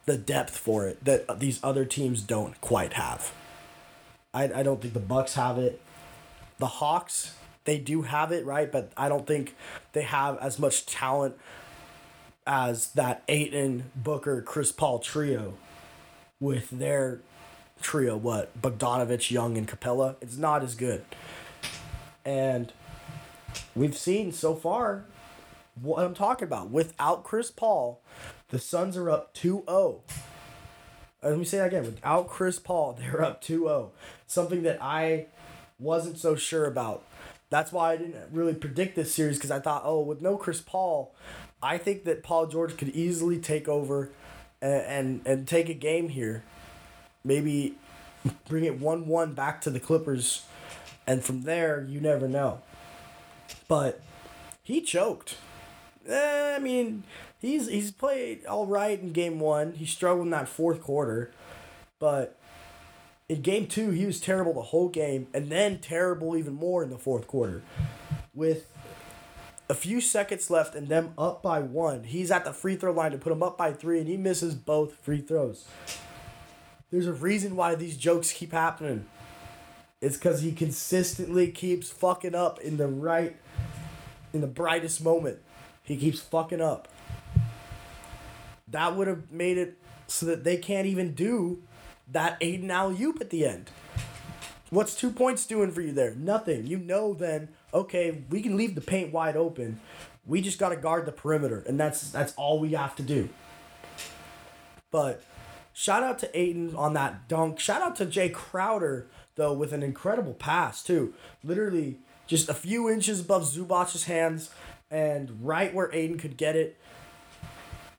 [0.05, 3.31] the depth for it that these other teams don't quite have.
[4.33, 5.81] I, I don't think the Bucks have it.
[6.57, 8.71] The Hawks, they do have it, right?
[8.71, 9.55] But I don't think
[9.93, 11.35] they have as much talent
[12.45, 15.53] as that Ayton, Booker, Chris Paul trio
[16.39, 17.19] with their
[17.81, 18.59] trio, what?
[18.59, 20.15] Bogdanovich, Young, and Capela.
[20.21, 21.03] It's not as good.
[22.25, 22.73] And
[23.75, 25.05] we've seen so far
[25.81, 26.69] what I'm talking about.
[26.69, 28.01] Without Chris Paul,
[28.49, 30.01] the Suns are up 2 0.
[31.21, 31.83] Let me say that again.
[31.83, 33.91] Without Chris Paul, they're up 2 0.
[34.27, 35.27] Something that I
[35.79, 37.03] wasn't so sure about.
[37.49, 40.61] That's why I didn't really predict this series because I thought, oh, with no Chris
[40.61, 41.15] Paul,
[41.63, 44.11] I think that Paul George could easily take over
[44.61, 46.43] and, and, and take a game here.
[47.23, 47.75] Maybe
[48.47, 50.45] bring it 1 1 back to the Clippers.
[51.07, 52.61] And from there, you never know.
[53.67, 53.99] But
[54.61, 55.37] he choked.
[56.07, 57.03] Eh, I mean,
[57.39, 59.73] he's he's played all right in game one.
[59.73, 61.31] He struggled in that fourth quarter.
[61.99, 62.37] But
[63.27, 66.89] in game two, he was terrible the whole game, and then terrible even more in
[66.89, 67.61] the fourth quarter.
[68.33, 68.71] With
[69.69, 72.03] a few seconds left and them up by one.
[72.05, 74.55] He's at the free throw line to put him up by three, and he misses
[74.55, 75.67] both free throws.
[76.89, 79.05] There's a reason why these jokes keep happening.
[80.01, 83.35] It's because he consistently keeps fucking up in the right,
[84.33, 85.39] in the brightest moment.
[85.89, 86.87] He keeps fucking up.
[88.67, 91.63] That would have made it so that they can't even do
[92.11, 93.71] that Ayton alley oop at the end.
[94.69, 96.13] What's two points doing for you there?
[96.13, 96.67] Nothing.
[96.67, 99.79] You know then okay, we can leave the paint wide open.
[100.27, 103.29] We just got to guard the perimeter, and that's that's all we have to do.
[104.91, 105.23] But
[105.73, 107.59] shout out to Ayton on that dunk.
[107.59, 111.15] Shout out to Jae Crowder though with an incredible pass too.
[111.43, 114.51] Literally just a few inches above Zubac's hands
[114.91, 116.77] and right where Ayton could get it.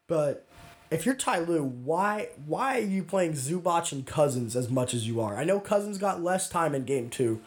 [0.06, 0.46] But
[0.90, 5.06] if you're Ty Lue, why why are you playing Zubac and Cousins as much as
[5.06, 5.36] you are?
[5.36, 7.40] I know Cousins got less time in game two,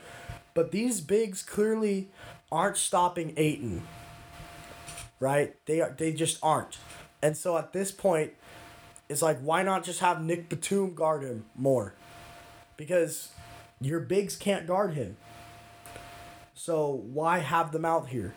[0.54, 2.10] but these bigs clearly
[2.52, 3.84] aren't stopping Ayton.
[5.20, 5.56] right?
[5.66, 6.78] They are they just aren't.
[7.22, 8.34] And so at this point,
[9.10, 11.94] it's like why not just have Nic Batum guard him more?
[12.78, 13.30] Because
[13.82, 15.18] your bigs can't guard him.
[16.54, 18.34] So why have them out here?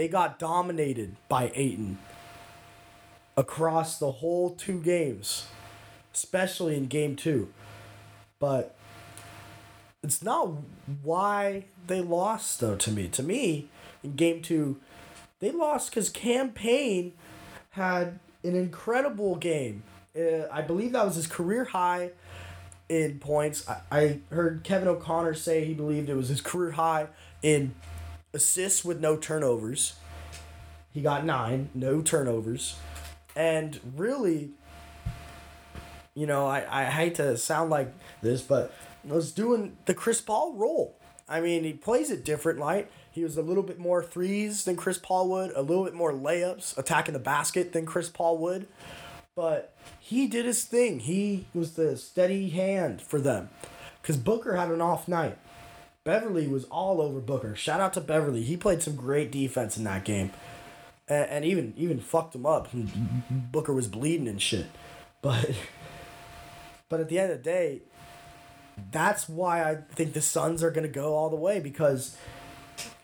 [0.00, 1.98] They got dominated by Ayton
[3.36, 5.46] across the whole two games,
[6.14, 7.52] especially in game two.
[8.38, 8.74] But
[10.02, 10.52] it's not
[11.02, 13.08] why they lost, though, to me.
[13.08, 13.68] To me,
[14.02, 14.80] in game two,
[15.38, 17.12] they lost because Cam Payne
[17.72, 19.82] had an incredible game.
[20.16, 22.12] Uh, I believe that was his career high
[22.88, 23.68] in points.
[23.68, 27.08] I, I heard Kevin O'Connor say he believed it was his career high
[27.42, 27.74] in
[28.32, 29.94] assists with no turnovers.
[30.92, 32.76] He got nine, no turnovers.
[33.36, 34.50] And really,
[36.14, 38.72] you know, I, I hate to sound like this, but
[39.04, 40.96] was doing the Chris Paul role.
[41.28, 44.76] I mean, he plays it different, like he was a little bit more threes than
[44.76, 48.66] Chris Paul would, a little bit more layups, attacking the basket than Chris Paul would.
[49.36, 51.00] But he did his thing.
[51.00, 53.48] He was the steady hand for them.
[54.02, 55.38] Because Booker had an off night.
[56.10, 57.54] Beverley was all over Booker.
[57.54, 58.42] Shout out to Beverley.
[58.42, 60.32] He played some great defense in that game.
[61.06, 62.66] And, and even even fucked him up.
[63.30, 64.66] Booker was bleeding and shit.
[65.22, 65.52] But
[66.88, 67.82] but at the end of the day,
[68.90, 72.16] that's why I think the Suns are gonna go all the way because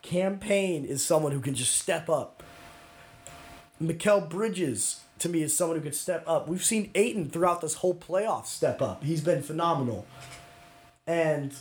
[0.03, 2.43] Cam Payne is someone who can just step up.
[3.81, 6.49] Mikal Bridges to me is someone who could step up.
[6.49, 9.05] We've seen Ayton throughout this whole playoff step up.
[9.05, 10.09] He's been phenomenal.
[11.07, 11.55] And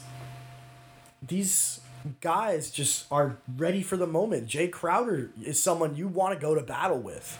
[1.21, 1.79] these
[2.21, 4.47] guys just are ready for the moment.
[4.47, 7.39] Jae Crowder is someone you want to go to battle with.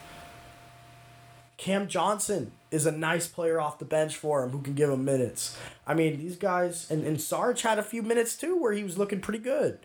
[1.58, 5.06] Cam Johnson is a nice player off the bench for him who can give him
[5.06, 5.58] minutes.
[5.88, 8.98] I mean, these guys, and, and Sarge had a few minutes too where he was
[8.98, 9.80] looking pretty good.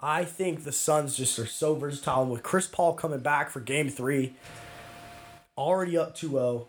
[0.00, 2.26] I think the Suns just are so versatile.
[2.26, 4.34] With Chris Paul coming back for game three,
[5.56, 6.68] already up 2 0,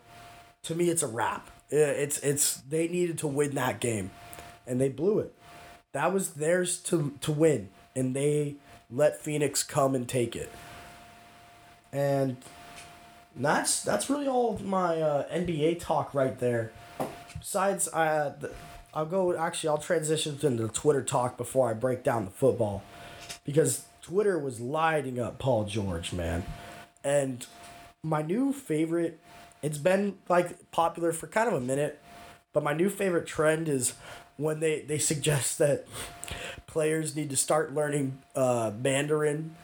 [0.64, 1.48] to me, it's a wrap.
[1.70, 4.10] It's, it's, they needed to win that game,
[4.70, 5.34] and they blew it.
[5.92, 8.54] That was theirs to, to win, and they
[8.88, 10.50] let Phoenix come and take it.
[11.92, 12.36] And
[13.34, 16.70] that's that's really all my uh, NBA talk right there.
[17.38, 18.34] Besides, uh,
[18.94, 19.36] I'll go.
[19.36, 22.84] Actually, I'll transition into the Twitter talk before I break down the football,
[23.44, 26.44] because Twitter was lighting up Paul George, man,
[27.02, 27.44] and
[28.04, 29.18] my new favorite.
[29.62, 32.00] It's been like popular for kind of a minute,
[32.52, 33.94] but my new favorite trend is
[34.40, 35.86] when they they suggest that
[36.66, 39.54] players need to start learning uh, Mandarin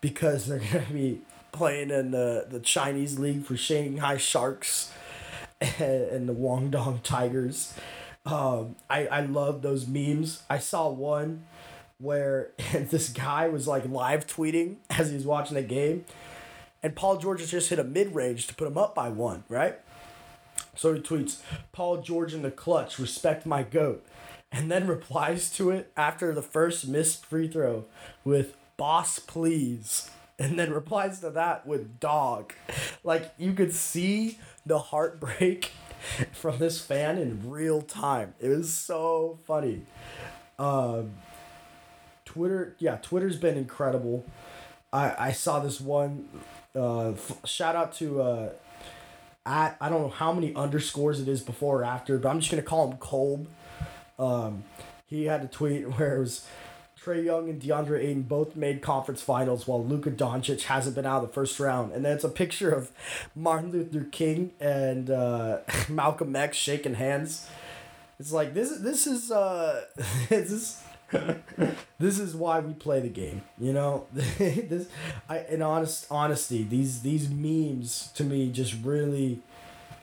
[0.00, 1.20] because they're gonna be
[1.52, 4.92] playing in the, the Chinese league for Shanghai Sharks
[5.60, 7.74] and the Guangdong Tigers.
[8.26, 10.42] Um, I, I love those memes.
[10.50, 11.44] I saw one
[11.98, 16.04] where this guy was like live tweeting as he was watching the game,
[16.82, 19.44] and Paul George has just hit a mid range to put him up by one,
[19.48, 19.78] right?
[20.76, 21.40] So he tweets,
[21.72, 24.04] Paul George in the clutch, respect my goat.
[24.54, 27.86] And then replies to it after the first missed free throw
[28.24, 32.52] with, boss, please and then replies to that with dog.
[33.02, 35.72] Like you could see the heartbreak
[36.32, 38.34] from this fan in real time.
[38.40, 39.82] It was so funny.
[40.58, 41.12] Um,
[42.24, 44.24] Twitter, yeah, Twitter's been incredible.
[44.92, 46.28] I I saw this one.
[46.74, 48.48] Uh, f- shout out to uh,
[49.46, 52.50] at I don't know how many underscores it is before or after, but I'm just
[52.50, 53.48] gonna call him Kolb.
[54.18, 54.64] Um,
[55.06, 56.46] he had a tweet where it was
[57.04, 61.22] Trae Young and DeAndre Ayton both made conference finals while Luka Doncic hasn't been out
[61.22, 61.92] of the first round.
[61.92, 62.90] And then it's a picture of
[63.34, 65.58] Martin Luther King and uh,
[65.88, 67.48] Malcolm X shaking hands.
[68.18, 69.86] It's like this this is uh
[70.28, 70.82] this is
[71.98, 74.06] this is why we play the game, you know.
[74.14, 74.88] this,
[75.28, 79.40] I in honest honesty, these these memes to me just really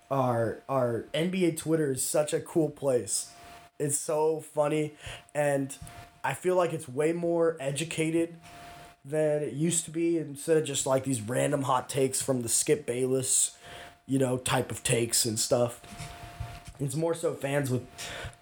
[0.10, 3.32] are are NBA Twitter is such a cool place.
[3.82, 4.94] It's so funny,
[5.34, 5.76] and
[6.24, 8.36] I feel like it's way more educated
[9.04, 12.50] than it used to be instead of just like these random hot takes from the
[12.50, 13.58] Skip Bayless,
[14.06, 15.82] you know, type of takes and stuff.
[16.80, 17.86] It's more so fans with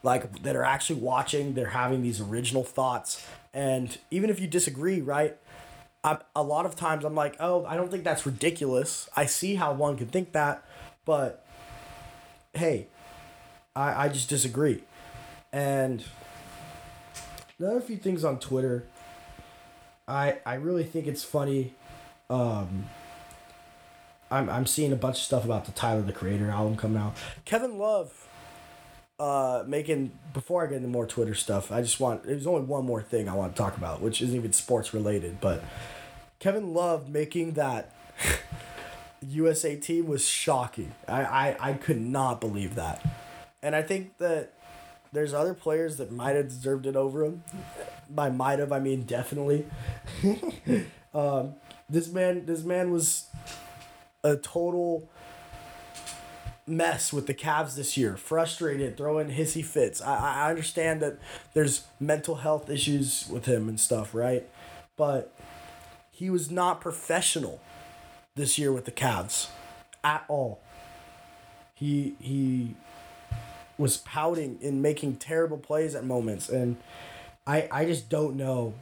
[0.04, 3.26] like that are actually watching, they're having these original thoughts.
[3.54, 5.38] And even if you disagree, right?
[6.04, 9.10] I, a lot of times I'm like, oh, I don't think that's ridiculous.
[9.16, 10.64] I see how one could think that,
[11.06, 11.46] but
[12.54, 12.88] hey,
[13.76, 14.84] I, I just disagree.
[15.52, 16.04] And
[17.58, 18.86] another few things on Twitter.
[20.08, 21.74] I I really think it's funny.
[22.30, 22.86] Um,
[24.32, 27.16] I'm I'm seeing a bunch of stuff about the Tyler the Creator album coming out.
[27.46, 28.26] Kevin Love.
[29.20, 32.86] Uh, making before I get into more Twitter stuff, I just want there's only one
[32.86, 35.62] more thing I want to talk about, which isn't even sports related, but
[36.40, 37.94] Kevin Love making that
[39.22, 40.94] USA team was shocking.
[41.08, 43.06] I, I, I could not believe that.
[43.62, 44.54] And I think that
[45.12, 47.44] there's other players that might have deserved it over him.
[48.10, 49.66] By might have, I mean definitely.
[51.14, 51.56] um,
[51.90, 53.28] this man, this man was
[54.24, 55.10] a total
[56.68, 58.16] mess with the Cavs this year.
[58.16, 60.02] Frustrated, throwing hissy fits.
[60.02, 61.18] I, I understand that
[61.54, 64.48] there's mental health issues with him and stuff, right?
[64.96, 65.34] But
[66.12, 67.60] he was not professional
[68.36, 69.48] this year with the Cavs
[70.04, 70.62] at all.
[71.74, 72.76] He he
[73.80, 76.78] was pouting and making terrible plays at moments and
[77.48, 78.74] I I just don't know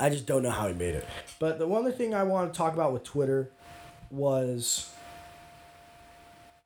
[0.00, 1.04] I just don't know how he made it.
[1.40, 3.50] But the one other thing I want to talk about with Twitter
[4.10, 4.92] was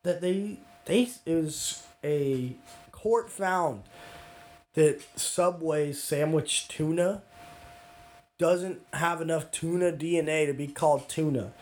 [0.03, 2.57] that they they it was a
[2.91, 3.83] court found
[4.75, 7.23] that Subway sandwich tuna
[8.39, 11.53] doesn't have enough tuna DNA to be called tuna.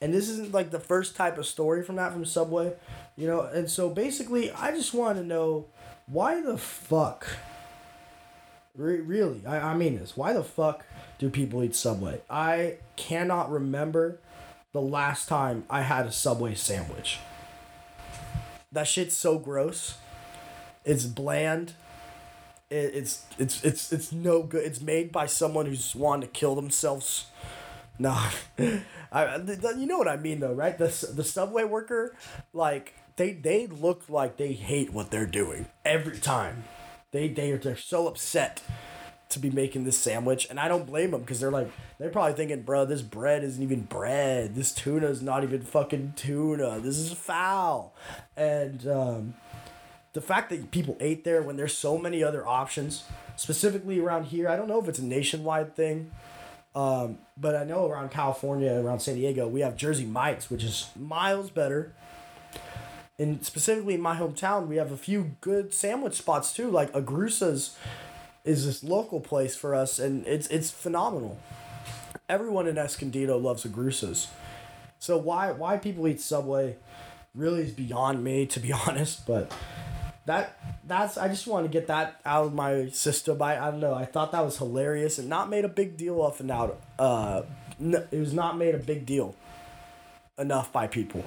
[0.00, 2.74] And this isn't like the first type of story from that from Subway,
[3.16, 3.42] you know.
[3.42, 5.66] And so basically, I just want to know
[6.06, 7.26] why the fuck.
[8.74, 10.16] Re- really, I, I mean this.
[10.16, 10.84] Why the fuck
[11.18, 12.20] do people eat Subway?
[12.28, 14.20] I cannot remember
[14.72, 17.18] the last time I had a Subway sandwich.
[18.70, 19.96] That shit's so gross.
[20.84, 21.72] It's bland.
[22.68, 24.64] It, it's it's it's it's no good.
[24.64, 27.26] It's made by someone who's wanting to kill themselves.
[27.98, 28.10] No,
[29.12, 30.76] I you know what I mean though, right?
[30.76, 32.14] The the subway worker,
[32.52, 36.64] like they they look like they hate what they're doing every time.
[37.12, 38.62] They they are they're so upset
[39.28, 42.34] to be making this sandwich, and I don't blame them because they're like they're probably
[42.34, 44.54] thinking, bro, this bread isn't even bread.
[44.54, 46.80] This tuna is not even fucking tuna.
[46.80, 47.94] This is foul,
[48.36, 49.34] and um,
[50.12, 53.04] the fact that people ate there when there's so many other options,
[53.36, 54.48] specifically around here.
[54.48, 56.10] I don't know if it's a nationwide thing.
[56.74, 60.90] Um, but I know around California, around San Diego, we have Jersey Mike's, which is
[60.94, 61.94] miles better.
[63.18, 66.70] And specifically in my hometown, we have a few good sandwich spots too.
[66.70, 67.76] Like Agrusa's
[68.44, 71.38] is this local place for us, and it's it's phenomenal.
[72.28, 74.28] Everyone in Escondido loves Agrusa's.
[74.98, 76.76] So why why people eat Subway
[77.34, 79.26] really is beyond me, to be honest.
[79.26, 79.50] But
[80.26, 83.40] that that's I just want to get that out of my system.
[83.40, 83.94] I, I don't know.
[83.94, 86.78] I thought that was hilarious and not made a big deal of and out.
[86.98, 87.42] Uh,
[87.80, 89.34] it was not made a big deal
[90.38, 91.24] enough by people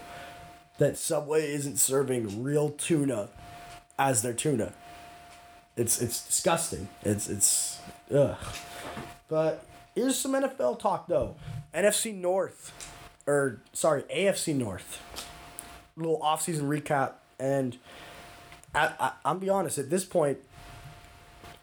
[0.80, 3.30] that Subway isn't serving real tuna
[3.98, 4.74] as their tuna.
[5.78, 6.90] It's it's disgusting.
[7.04, 7.80] It's it's
[8.14, 8.38] ugh.
[9.28, 9.64] But
[9.94, 11.36] here's some NFL talk though.
[11.74, 12.74] NFC North,
[13.28, 15.02] or sorry, AFC North.
[15.96, 17.78] A Little offseason recap and.
[18.76, 20.38] I, I, I'm be honest at this point.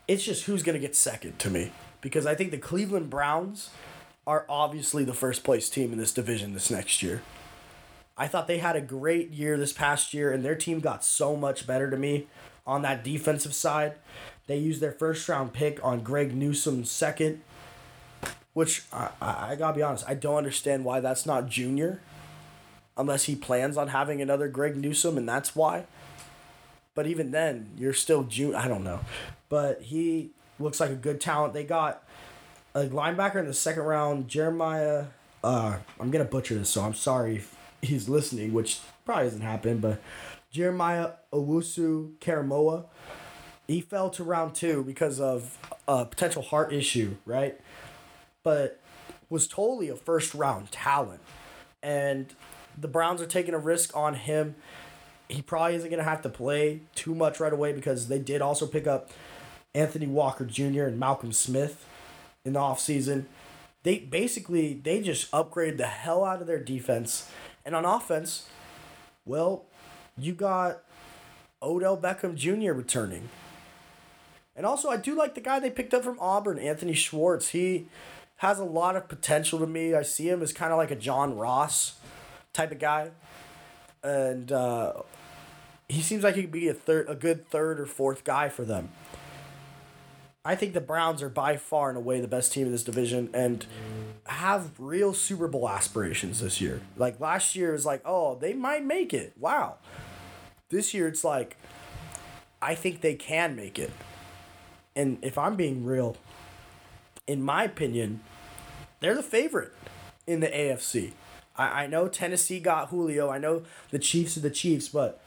[0.08, 3.70] It's just who's gonna get second to me because I think the Cleveland Browns
[4.26, 7.22] are obviously the first place team in this division this next year.
[8.18, 11.36] I thought they had a great year this past year, and their team got so
[11.36, 12.26] much better to me
[12.66, 13.94] on that defensive side.
[14.46, 17.42] They used their first round pick on Greg Newsome second,
[18.54, 22.00] which I, I, I gotta be honest, I don't understand why that's not junior,
[22.96, 25.84] unless he plans on having another Greg Newsome, and that's why.
[26.94, 28.54] But even then, you're still June.
[28.54, 29.00] I don't know,
[29.50, 31.52] but he looks like a good talent.
[31.52, 32.02] They got
[32.74, 35.06] a linebacker in the second round, Jeremiah.
[35.44, 39.78] Uh, I'm gonna butcher this, so I'm sorry if he's listening, which probably doesn't happen.
[39.78, 40.00] But
[40.50, 42.86] Jeremiah Owusu Koramoah,
[43.66, 45.58] he fell to round two because of
[45.88, 47.60] a potential heart issue, right?
[48.42, 48.80] But
[49.28, 51.20] was totally a first round talent,
[51.82, 52.32] and
[52.78, 54.54] the Browns are taking a risk on him
[55.28, 58.40] he probably isn't going to have to play too much right away because they did
[58.40, 59.10] also pick up
[59.74, 60.84] Anthony Walker Jr.
[60.84, 61.84] and Malcolm Smith
[62.44, 63.24] in the offseason.
[63.82, 67.30] They basically they just upgraded the hell out of their defense.
[67.66, 68.48] And on offense,
[69.24, 69.64] well,
[70.16, 70.82] you got
[71.60, 72.72] Odell Beckham Jr.
[72.72, 73.28] returning.
[74.54, 77.48] And also I do like the guy they picked up from Auburn, Anthony Schwartz.
[77.48, 77.88] He
[78.36, 79.94] has a lot of potential to me.
[79.94, 81.96] I see him as kind of like a John Ross
[82.52, 83.10] type of guy.
[84.02, 85.02] And uh,
[85.88, 88.64] he seems like he could be a third, a good third or fourth guy for
[88.64, 88.90] them.
[90.44, 93.28] I think the Browns are by far and away the best team in this division
[93.34, 93.66] and
[94.28, 96.80] have real Super Bowl aspirations this year.
[96.96, 99.34] Like last year is like, oh, they might make it.
[99.38, 99.76] Wow.
[100.68, 101.56] This year it's like,
[102.60, 103.92] I think they can make it.
[104.94, 106.16] And if I'm being real,
[107.26, 108.20] in my opinion,
[109.00, 109.72] they're the favorite
[110.26, 111.12] in the AFC.
[111.56, 113.28] I, I know Tennessee got Julio.
[113.28, 115.22] I know the Chiefs are the Chiefs, but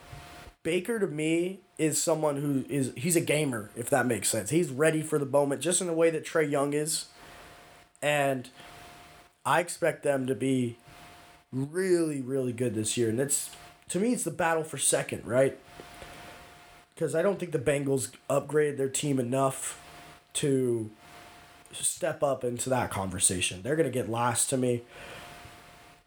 [0.64, 4.50] Baker to me is someone who is he's a gamer, if that makes sense.
[4.50, 7.06] He's ready for the moment, just in the way that Trae Young is.
[8.02, 8.50] And
[9.50, 10.78] I expect them to be
[11.52, 13.10] really, really good this year.
[13.10, 13.50] And it's
[13.88, 15.58] to me, it's the battle for second, right?
[16.93, 19.82] Because I don't think the Bengals upgraded their team enough
[20.34, 20.91] to
[21.72, 23.64] step up into that conversation.
[23.64, 24.84] They're gonna get last to me.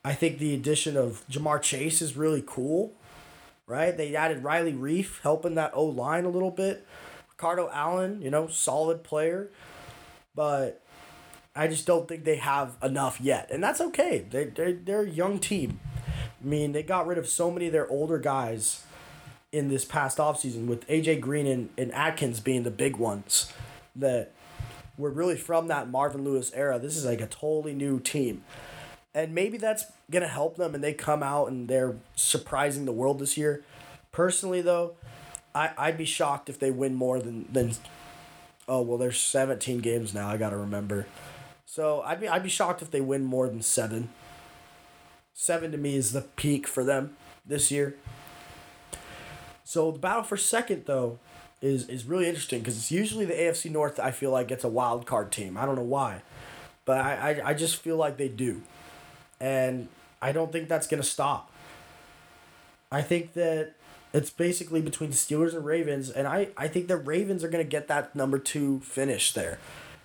[0.05, 2.93] I think the addition of Ja'Marr Chase is really cool,
[3.67, 3.97] right?
[3.97, 6.87] They added Riley Reiff helping that O line a little bit.
[7.29, 9.51] Ricardo Allen, you know, solid player,
[10.33, 10.82] but
[11.55, 14.25] I just don't think they have enough yet, and that's okay.
[14.31, 15.81] They they they're a young team.
[16.07, 18.85] I mean, they got rid of so many of their older guys
[19.53, 23.53] in this past offseason with AJ Green and, and Atkins being the big ones
[23.95, 24.33] that
[24.97, 26.79] were really from that Marvin Lewis era.
[26.79, 28.43] This is like a totally new team.
[29.15, 32.93] And maybe that's going to help them and they come out and they're surprising the
[32.93, 33.63] world this year.
[34.11, 34.95] Personally, though,
[35.55, 37.73] I, I'd be shocked if they win more than, than
[38.67, 40.29] oh, well, there's 17 games now.
[40.29, 41.07] I got to remember.
[41.73, 44.11] So I'd be I'd be shocked if they win more than seven.
[45.33, 47.17] Seven to me is the peak for them
[47.47, 47.97] this year.
[49.65, 51.19] So the battle for second though
[51.63, 54.69] is is really interesting because it's usually the AFC North I feel like gets a
[54.69, 55.57] wild card team.
[55.57, 56.21] I don't know why,
[56.85, 58.61] but I, I, I just feel like they do,
[59.41, 59.89] and
[60.21, 61.51] I don't think that's gonna stop.
[62.91, 63.73] I think that
[64.13, 67.65] it's basically between the Steelers and Ravens, and I, I think the Ravens are gonna
[67.65, 69.59] get that number two finish there,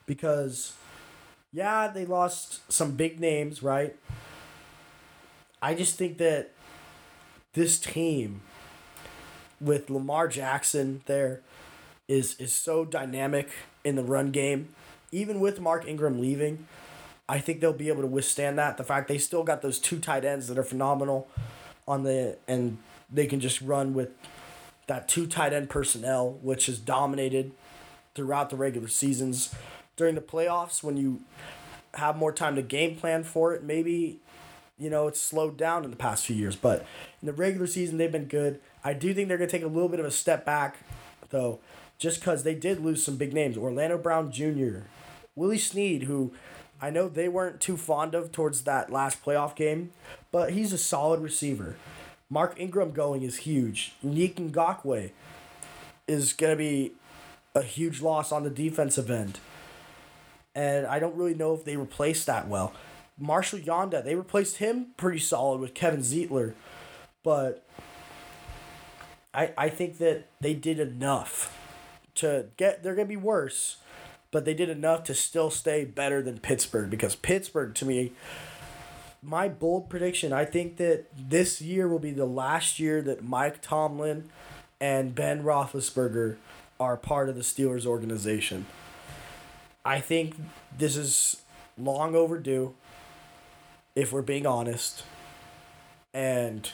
[0.06, 0.72] because
[1.52, 3.96] yeah, they lost some big names, right?
[5.62, 6.52] I just think that
[7.54, 8.42] this team
[9.60, 11.42] with Lamar Jackson there
[12.08, 13.50] is is so dynamic
[13.84, 14.70] in the run game.
[15.12, 16.68] Even with Mark Ingram leaving,
[17.30, 18.78] I think they'll be able to withstand that.
[18.78, 21.28] The fact they still got those two tight ends that are phenomenal
[21.88, 22.78] on the and
[23.12, 24.10] they can just run with
[24.88, 27.52] that two tight end personnel, which is dominated
[28.14, 29.54] throughout the regular seasons
[29.98, 31.20] during the playoffs when you
[31.96, 33.64] have more time to game plan for it.
[33.64, 34.20] Maybe,
[34.78, 36.86] you know, it's slowed down in the past few years, but
[37.22, 38.62] in the regular season, they've been good.
[38.84, 40.78] I do think they're going to take a little bit of a step back,
[41.30, 41.60] though,
[41.98, 43.58] just because they did lose some big names.
[43.58, 44.82] Orlando Brown Jr.,
[45.36, 46.32] Willie Snead, who
[46.80, 49.92] I know they weren't too fond of towards that last playoff game,
[50.32, 51.76] but he's a solid receiver.
[52.30, 53.94] Mark Ingram going is huge.
[54.06, 55.12] Yannick Ngakoue
[56.08, 56.92] is going to be
[57.56, 59.40] a huge loss on the defensive end
[60.58, 62.74] and I don't really know if they replaced that well.
[63.20, 66.54] Marshall Yanda, they replaced him pretty solid with Kevin Zeitler,
[67.24, 67.64] but
[69.34, 71.56] I I think that they did enough
[72.16, 72.82] to get.
[72.82, 73.78] They're gonna be worse,
[74.32, 78.12] but they did enough to still stay better than Pittsburgh because Pittsburgh to me.
[79.24, 83.62] My bold prediction, I think that this year will be the last year that Mike
[83.62, 84.30] Tomlin
[84.80, 86.38] and Ben Roethlisberger
[86.80, 88.68] are part of the Steelers organization.
[89.88, 90.36] I think
[90.78, 91.42] this is
[91.78, 92.74] long overdue,
[93.96, 95.04] if we're being honest.
[96.14, 96.70] And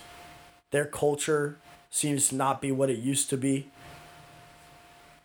[0.71, 1.57] their culture
[1.91, 3.69] seems to not be what it used to be.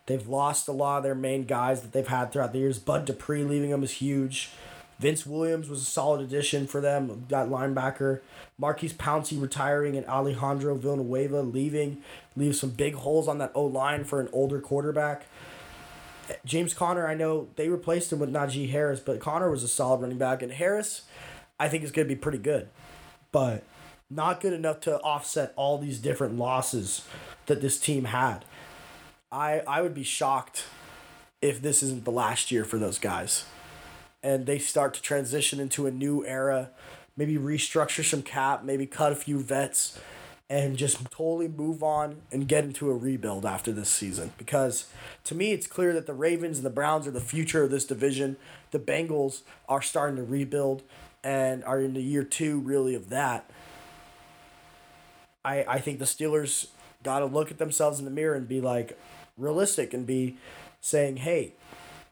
[0.05, 2.79] They've lost a lot of their main guys that they've had throughout the years.
[2.79, 4.51] Bud Dupree leaving them is huge.
[4.99, 7.25] Vince Williams was a solid addition for them.
[7.31, 8.21] that linebacker.
[8.59, 12.03] Maurkice Pouncey retiring and Alejandro Villanueva leaving.
[12.37, 15.25] Leaves some big holes on that O line for an older quarterback.
[16.45, 20.01] James Conner, I know they replaced him with Najee Harris, but Conner was a solid
[20.01, 21.03] running back, and Harris,
[21.59, 22.69] I think is going to be pretty good,
[23.33, 23.65] but
[24.11, 27.07] not good enough to offset all these different losses
[27.47, 28.45] that this team had.
[29.31, 30.65] I I would be shocked
[31.43, 33.45] if this isn't the last year for those guys,
[34.23, 36.71] and they start to transition into a new era,
[37.17, 39.99] maybe restructure some cap, maybe cut a few vets
[40.51, 44.33] and just totally move on and get into a rebuild after this season.
[44.39, 44.89] Because
[45.25, 47.85] to me, it's clear that the Ravens and the Browns are the future of this
[47.85, 48.37] division.
[48.71, 50.83] The Bengals are starting to rebuild
[51.23, 53.51] and are in the year two, really, of that.
[55.45, 56.69] I, I think the Steelers
[57.03, 58.99] got to look at themselves in the mirror and be like
[59.37, 60.39] realistic and be
[60.81, 61.53] saying, hey,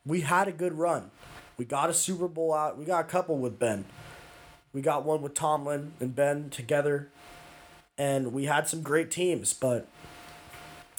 [0.04, 1.10] we had a good run.
[1.56, 2.76] We got a Super Bowl out.
[2.76, 3.86] We got a couple with Ben.
[4.74, 7.08] We got one with Tomlin and Ben together
[7.98, 9.86] and we had some great teams, but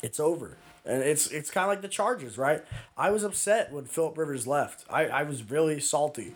[0.02, 0.58] it's over.
[0.86, 2.64] And it's it's kind of like the Chargers, right?
[2.98, 4.86] I was upset when Philip Rivers left.
[4.90, 6.34] I, I was really salty.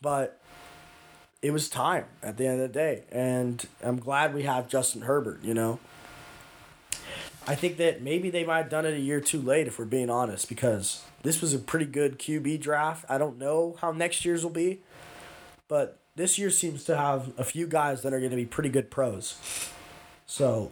[0.00, 0.40] But
[1.42, 3.02] it was time at the end of the day.
[3.10, 5.78] And I'm glad we have Justin Herbert, you know.
[7.46, 9.84] I think that maybe they might have done it a year too late if we're
[9.84, 13.04] being honest, because this was a pretty good QB draft.
[13.08, 14.80] I don't know how next year's will be,
[15.68, 18.68] but this year seems to have a few guys that are going to be pretty
[18.68, 19.36] good pros.
[20.26, 20.70] So,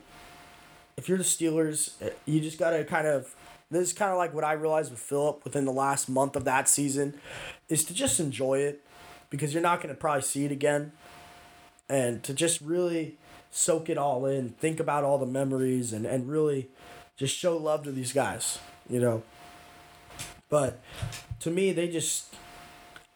[0.97, 3.35] if you're the Steelers, eh, you just got to kind of.
[3.71, 6.45] This is kind of like what I realized with Philip within the last month of
[6.45, 7.15] that season,
[7.71, 8.83] is to just enjoy it.
[9.31, 10.93] because you're not going to probably see it again.
[11.89, 13.17] And to just really
[13.51, 16.69] soak it all in, think about all the memories, and, and really
[17.17, 19.23] just show love to these guys, you know.
[20.49, 20.81] But
[21.41, 22.35] to me, they just,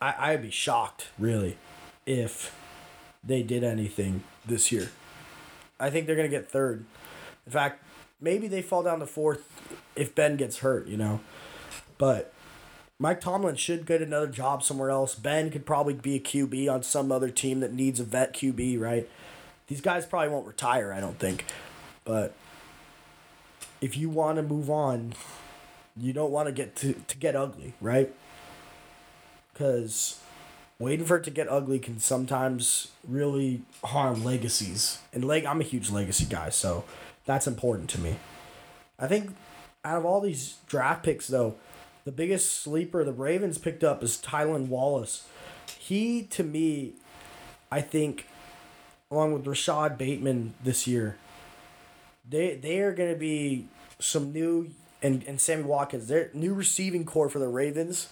[0.00, 1.58] I, I'd be shocked, really,
[2.06, 2.54] if
[3.22, 4.90] they did anything this year.
[5.78, 6.84] I think they're going to get third.
[7.44, 7.82] In fact,
[8.20, 9.62] maybe they fall down to fourth
[9.94, 11.20] if Ben gets hurt, you know.
[11.98, 12.32] But
[12.98, 15.14] Mike Tomlin should get another job somewhere else.
[15.14, 18.80] Ben could probably be a QB on some other team that needs a vet QB,
[18.80, 19.08] right?
[19.66, 21.44] These guys probably won't retire, I don't think.
[22.04, 22.34] But
[23.80, 25.14] if you want to move on,
[25.96, 28.14] you don't want to get to, to get ugly, right?
[29.52, 30.20] Because
[30.78, 35.00] waiting for it to get ugly can sometimes really harm legacies.
[35.12, 36.84] And leg, I'm a huge legacy guy, so
[37.24, 38.16] that's important to me.
[38.98, 39.34] I think
[39.84, 41.56] out of all these draft picks, though,
[42.04, 45.26] the biggest sleeper the Ravens picked up is Tylan Wallace.
[45.78, 46.94] He, to me,
[47.70, 48.26] I think,
[49.10, 51.16] along with Rashod Bateman this year,
[52.28, 53.66] they they are going to be
[53.98, 54.70] some new
[55.02, 56.08] and and Sammy Watkins.
[56.08, 58.08] They're new receiving core for the Ravens.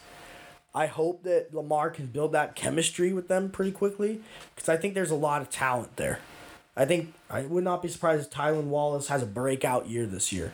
[0.74, 4.20] I hope that Lamar can build that chemistry with them pretty quickly
[4.54, 6.18] because I think there's a lot of talent there.
[6.76, 10.32] I think I would not be surprised if Tylan Wallace has a breakout year this
[10.32, 10.52] year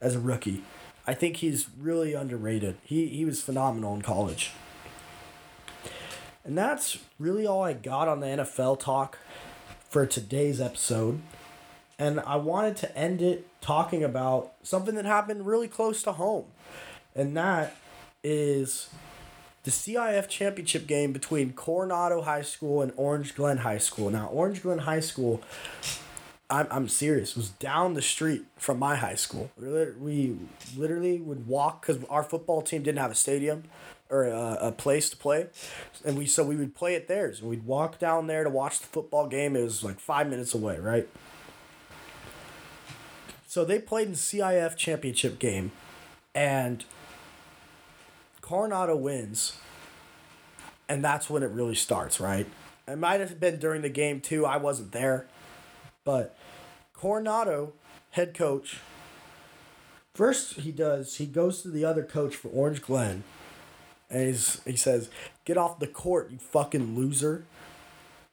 [0.00, 0.62] as a rookie.
[1.06, 2.76] I think he's really underrated.
[2.82, 4.52] He he was phenomenal in college.
[6.42, 9.18] And that's really all I got on the NFL talk
[9.88, 11.20] for today's episode.
[11.98, 16.46] And I wanted to end it talking about something that happened really close to home.
[17.14, 17.76] And that
[18.24, 18.88] is
[19.64, 24.10] the CIF championship game between Coronado High School and Orange Glen High School.
[24.10, 25.42] Now, Orange Glen High School,
[26.48, 29.50] I'm, I'm serious, was down the street from my high school.
[29.58, 30.36] We
[30.76, 33.64] literally would walk because our football team didn't have a stadium
[34.08, 35.48] or a, a place to play.
[36.04, 37.42] And we so we would play at theirs.
[37.42, 39.56] We'd walk down there to watch the football game.
[39.56, 41.08] It was like five minutes away, right?
[43.46, 45.72] So they played in CIF championship game
[46.34, 46.84] and
[48.50, 49.56] Coronado wins,
[50.88, 52.48] and that's when it really starts, right?
[52.88, 54.44] It might have been during the game too.
[54.44, 55.28] I wasn't there,
[56.04, 56.36] but
[56.92, 57.74] Coronado
[58.10, 58.78] head coach.
[60.14, 61.18] First, he does.
[61.18, 63.22] He goes to the other coach for Orange Glen,
[64.10, 65.10] and he's, he says,
[65.44, 67.44] "Get off the court, you fucking loser."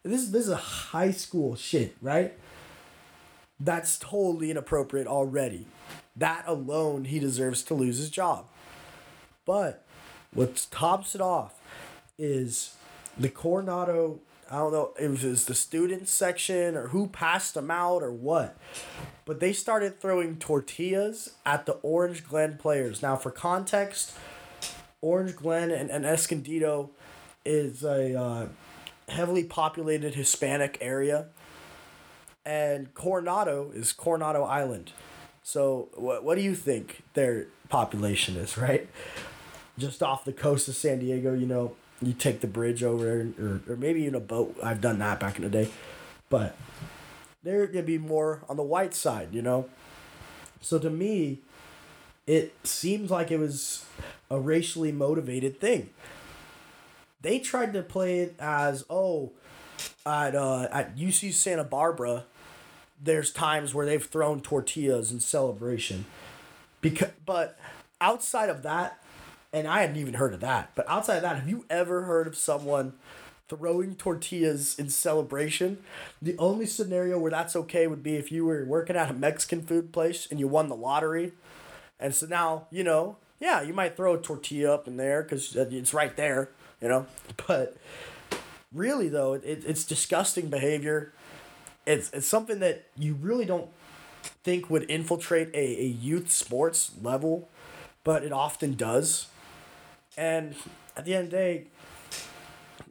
[0.02, 2.34] This is this is a high school shit, right?
[3.60, 5.68] That's totally inappropriate already.
[6.16, 8.48] That alone, he deserves to lose his job.
[9.46, 9.87] But
[10.38, 11.60] what tops it off
[12.20, 12.76] is
[13.18, 14.20] the Coronado.
[14.52, 18.12] I don't know if it was the student section or who passed them out or
[18.12, 18.56] what,
[19.26, 23.02] but they started throwing tortillas at the Orange Glen players.
[23.02, 24.16] Now, for context,
[25.02, 26.92] Orange Glen and, and Escondido
[27.44, 28.48] is a uh,
[29.10, 31.30] heavily populated Hispanic area,
[32.46, 34.92] and Coronado is Coronado Island.
[35.42, 38.88] So, what, what do you think their population is, right?
[39.78, 43.62] Just off the coast of San Diego, you know, you take the bridge over or,
[43.68, 44.56] or maybe in a boat.
[44.64, 45.70] I've done that back in the day.
[46.30, 46.56] But
[47.44, 49.70] they're to be more on the white side, you know?
[50.62, 51.40] So to me,
[52.26, 53.86] it seems like it was
[54.30, 55.90] a racially motivated thing.
[57.22, 59.32] They tried to play it as, oh,
[60.06, 62.26] at, uh, at UC Santa Barbara,
[63.02, 66.06] there's times where they've thrown tortillas in celebration.
[66.82, 67.58] Because, but
[68.02, 69.02] outside of that,
[69.60, 70.72] and I hadn't even heard of that.
[70.76, 72.94] But outside of that, have you ever heard of someone
[73.50, 75.80] throwing tortillas in celebration?
[76.22, 79.62] The only scenario where that's okay would be if you were working at a Mexican
[79.62, 81.34] food place and you won the lottery.
[82.00, 85.56] And so now, you know, yeah, you might throw a tortilla up in there because
[85.56, 86.50] it's right there,
[86.82, 87.06] you know.
[87.48, 87.78] But
[88.74, 91.14] really, though, it, it's disgusting behavior.
[91.86, 93.70] It's, it's something that you really don't
[94.44, 97.50] think would infiltrate a, a youth sports level,
[98.04, 99.28] but it often does.
[100.18, 100.56] And
[100.98, 101.64] at the end of the day,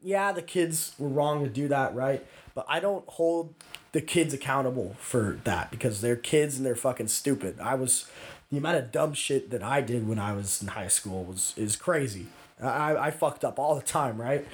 [0.02, 2.24] yeah, the kids were wrong to do that, right?
[2.54, 3.54] But I don't hold
[3.92, 7.58] the kids accountable for that because they're kids and they're fucking stupid.
[7.60, 8.08] I was
[8.50, 11.52] the amount of dumb shit that I did when I was in high school was
[11.56, 12.26] is crazy.
[12.62, 14.46] I, I fucked up all the time, right?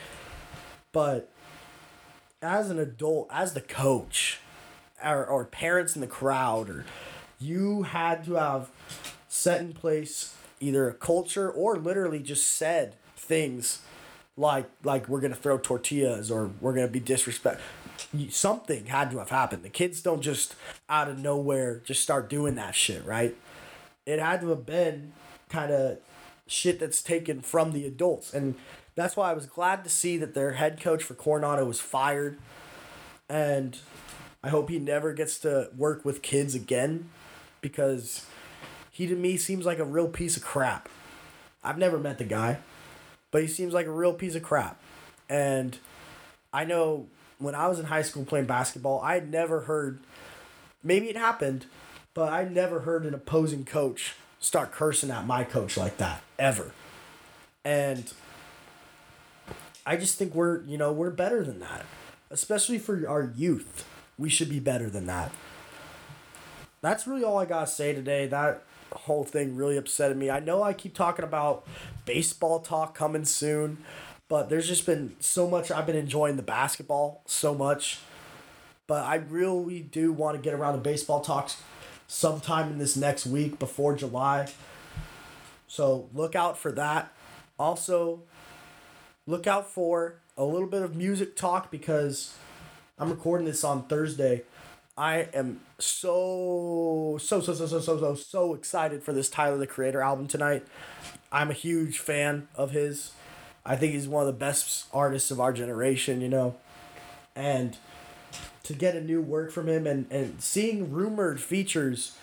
[0.92, 1.30] But
[2.40, 4.40] as an adult, as the coach,
[5.04, 6.84] or, or parents in the crowd, or
[7.38, 8.70] you had to have
[9.28, 13.82] set in place either a culture or literally just said things
[14.36, 17.60] like like we're gonna throw tortillas or we're gonna be disrespect.
[18.30, 19.62] Something had to have happened.
[19.62, 20.54] The kids don't just
[20.88, 23.36] out of nowhere just start doing that shit, right?
[24.06, 25.12] It had to have been
[25.48, 25.98] kind of
[26.46, 28.34] shit that's taken from the adults.
[28.34, 28.56] And
[28.94, 32.38] that's why I was glad to see that their head coach for Coronado was fired.
[33.28, 33.78] And
[34.42, 37.08] I hope he never gets to work with kids again
[37.60, 38.26] because
[38.92, 40.88] he to me seems like a real piece of crap.
[41.64, 42.58] I've never met the guy,
[43.30, 44.80] but he seems like a real piece of crap.
[45.28, 45.78] And
[46.52, 47.06] I know
[47.38, 49.98] when I was in high school playing basketball, I had never heard,
[50.84, 51.66] maybe it happened,
[52.14, 56.72] but I never heard an opposing coach start cursing at my coach like that, ever.
[57.64, 58.12] And
[59.86, 61.86] I just think we're, you know, we're better than that.
[62.30, 63.86] Especially for our youth.
[64.18, 65.32] We should be better than that.
[66.82, 68.26] That's really all I got to say today.
[68.26, 68.62] That
[68.98, 70.30] whole thing really upset me.
[70.30, 71.66] I know I keep talking about
[72.04, 73.78] baseball talk coming soon,
[74.28, 77.98] but there's just been so much I've been enjoying the basketball so much.
[78.86, 81.62] But I really do want to get around the baseball talks
[82.06, 84.48] sometime in this next week before July.
[85.66, 87.12] So look out for that.
[87.58, 88.22] Also,
[89.26, 92.34] look out for a little bit of music talk because
[92.98, 94.42] I'm recording this on Thursday.
[94.96, 99.66] I am so so so so so so so so excited for this Tyler the
[99.66, 100.66] Creator album tonight.
[101.30, 103.12] I'm a huge fan of his.
[103.64, 106.56] I think he's one of the best artists of our generation, you know.
[107.34, 107.78] And
[108.64, 112.16] to get a new work from him and, and seeing rumored features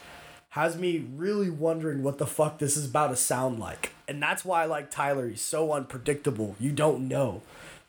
[0.49, 3.93] has me really wondering what the fuck this is about to sound like.
[4.07, 5.27] And that's why I like Tyler.
[5.27, 6.55] He's so unpredictable.
[6.59, 7.41] You don't know.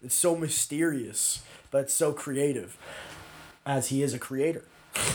[0.02, 2.78] It's so mysterious, but it's so creative
[3.66, 4.64] as he is a creator.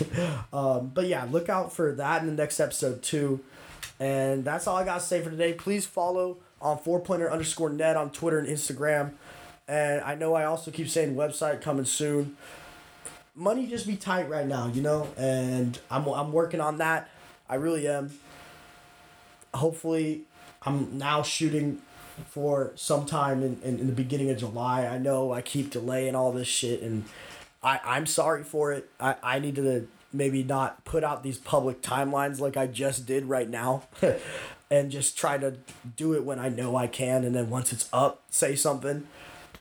[0.54, 3.42] um, but yeah, look out for that in the next episode too.
[4.00, 5.54] And that's all I got to say for today.
[5.54, 9.14] Please follow on four pointer underscore net on Twitter and Instagram.
[9.68, 12.38] And I know I also keep saying website coming soon.
[13.36, 17.10] Money just be tight right now, you know, and I'm, I'm working on that.
[17.50, 18.18] I really am.
[19.54, 20.24] Hopefully,
[20.62, 21.82] I'm now shooting
[22.30, 24.86] for sometime in, in, in the beginning of July.
[24.86, 27.06] I know I keep delaying all this shit, and
[27.66, 28.90] I, I'm sorry for it.
[29.00, 33.26] I, I need to maybe not put out these public timelines like I just did
[33.26, 33.84] right now.
[34.72, 35.58] and just try to
[35.96, 39.08] do it when I know I can, and then once it's up, say something.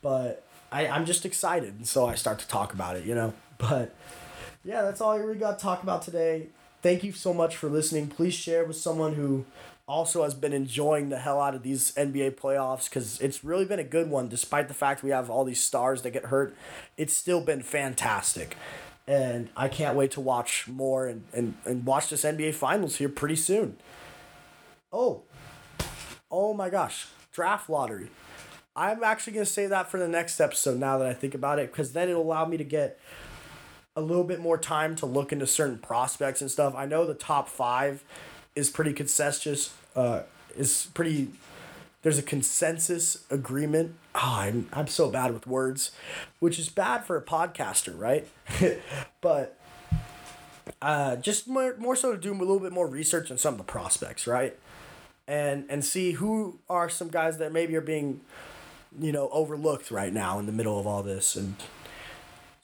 [0.03, 3.33] But I, I'm just excited, and so I start to talk about it, you know.
[3.57, 3.95] But
[4.65, 6.49] yeah, that's all I really got to talk about today.
[6.83, 8.09] Thank you so much for listening.
[8.09, 9.47] Please share with someone who
[9.87, 13.79] also has been enjoying the hell out of these NBA playoffs because it's really been
[13.79, 16.57] a good one, despite the fact we have all these stars that get hurt.
[16.97, 18.57] It's still been fantastic.
[19.07, 23.11] And I can't wait to watch more and, and, and watch this NBA Finals here
[23.11, 23.77] pretty soon.
[24.91, 25.25] Oh,
[26.31, 28.09] oh my gosh, draft lottery.
[28.75, 31.59] I'm actually going to say that for the next episode now that I think about
[31.59, 32.99] it because then it'll allow me to get
[33.95, 36.75] a little bit more time to look into certain prospects and stuff.
[36.75, 38.03] I know the top five
[38.55, 39.75] is pretty consensus.
[39.95, 40.23] Uh,
[40.57, 41.29] is pretty.
[42.03, 43.95] There's a consensus agreement.
[44.15, 45.93] Oh, I'm I'm so bad with words,
[46.39, 48.29] which is bad for a podcaster, right?
[49.21, 49.59] but
[50.83, 53.59] uh, just more more so to do a little bit more research on some of
[53.59, 54.57] the prospects, right?
[55.27, 58.21] And and see who are some guys that maybe are being,
[59.01, 61.57] you know, overlooked right now in the middle of all this and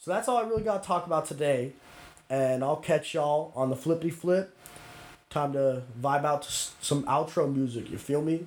[0.01, 1.73] so that's all I really got to talk about today.
[2.31, 4.57] And I'll catch y'all on the flippy flip.
[5.31, 7.89] Time to vibe out to some outro music.
[7.89, 8.47] You feel me?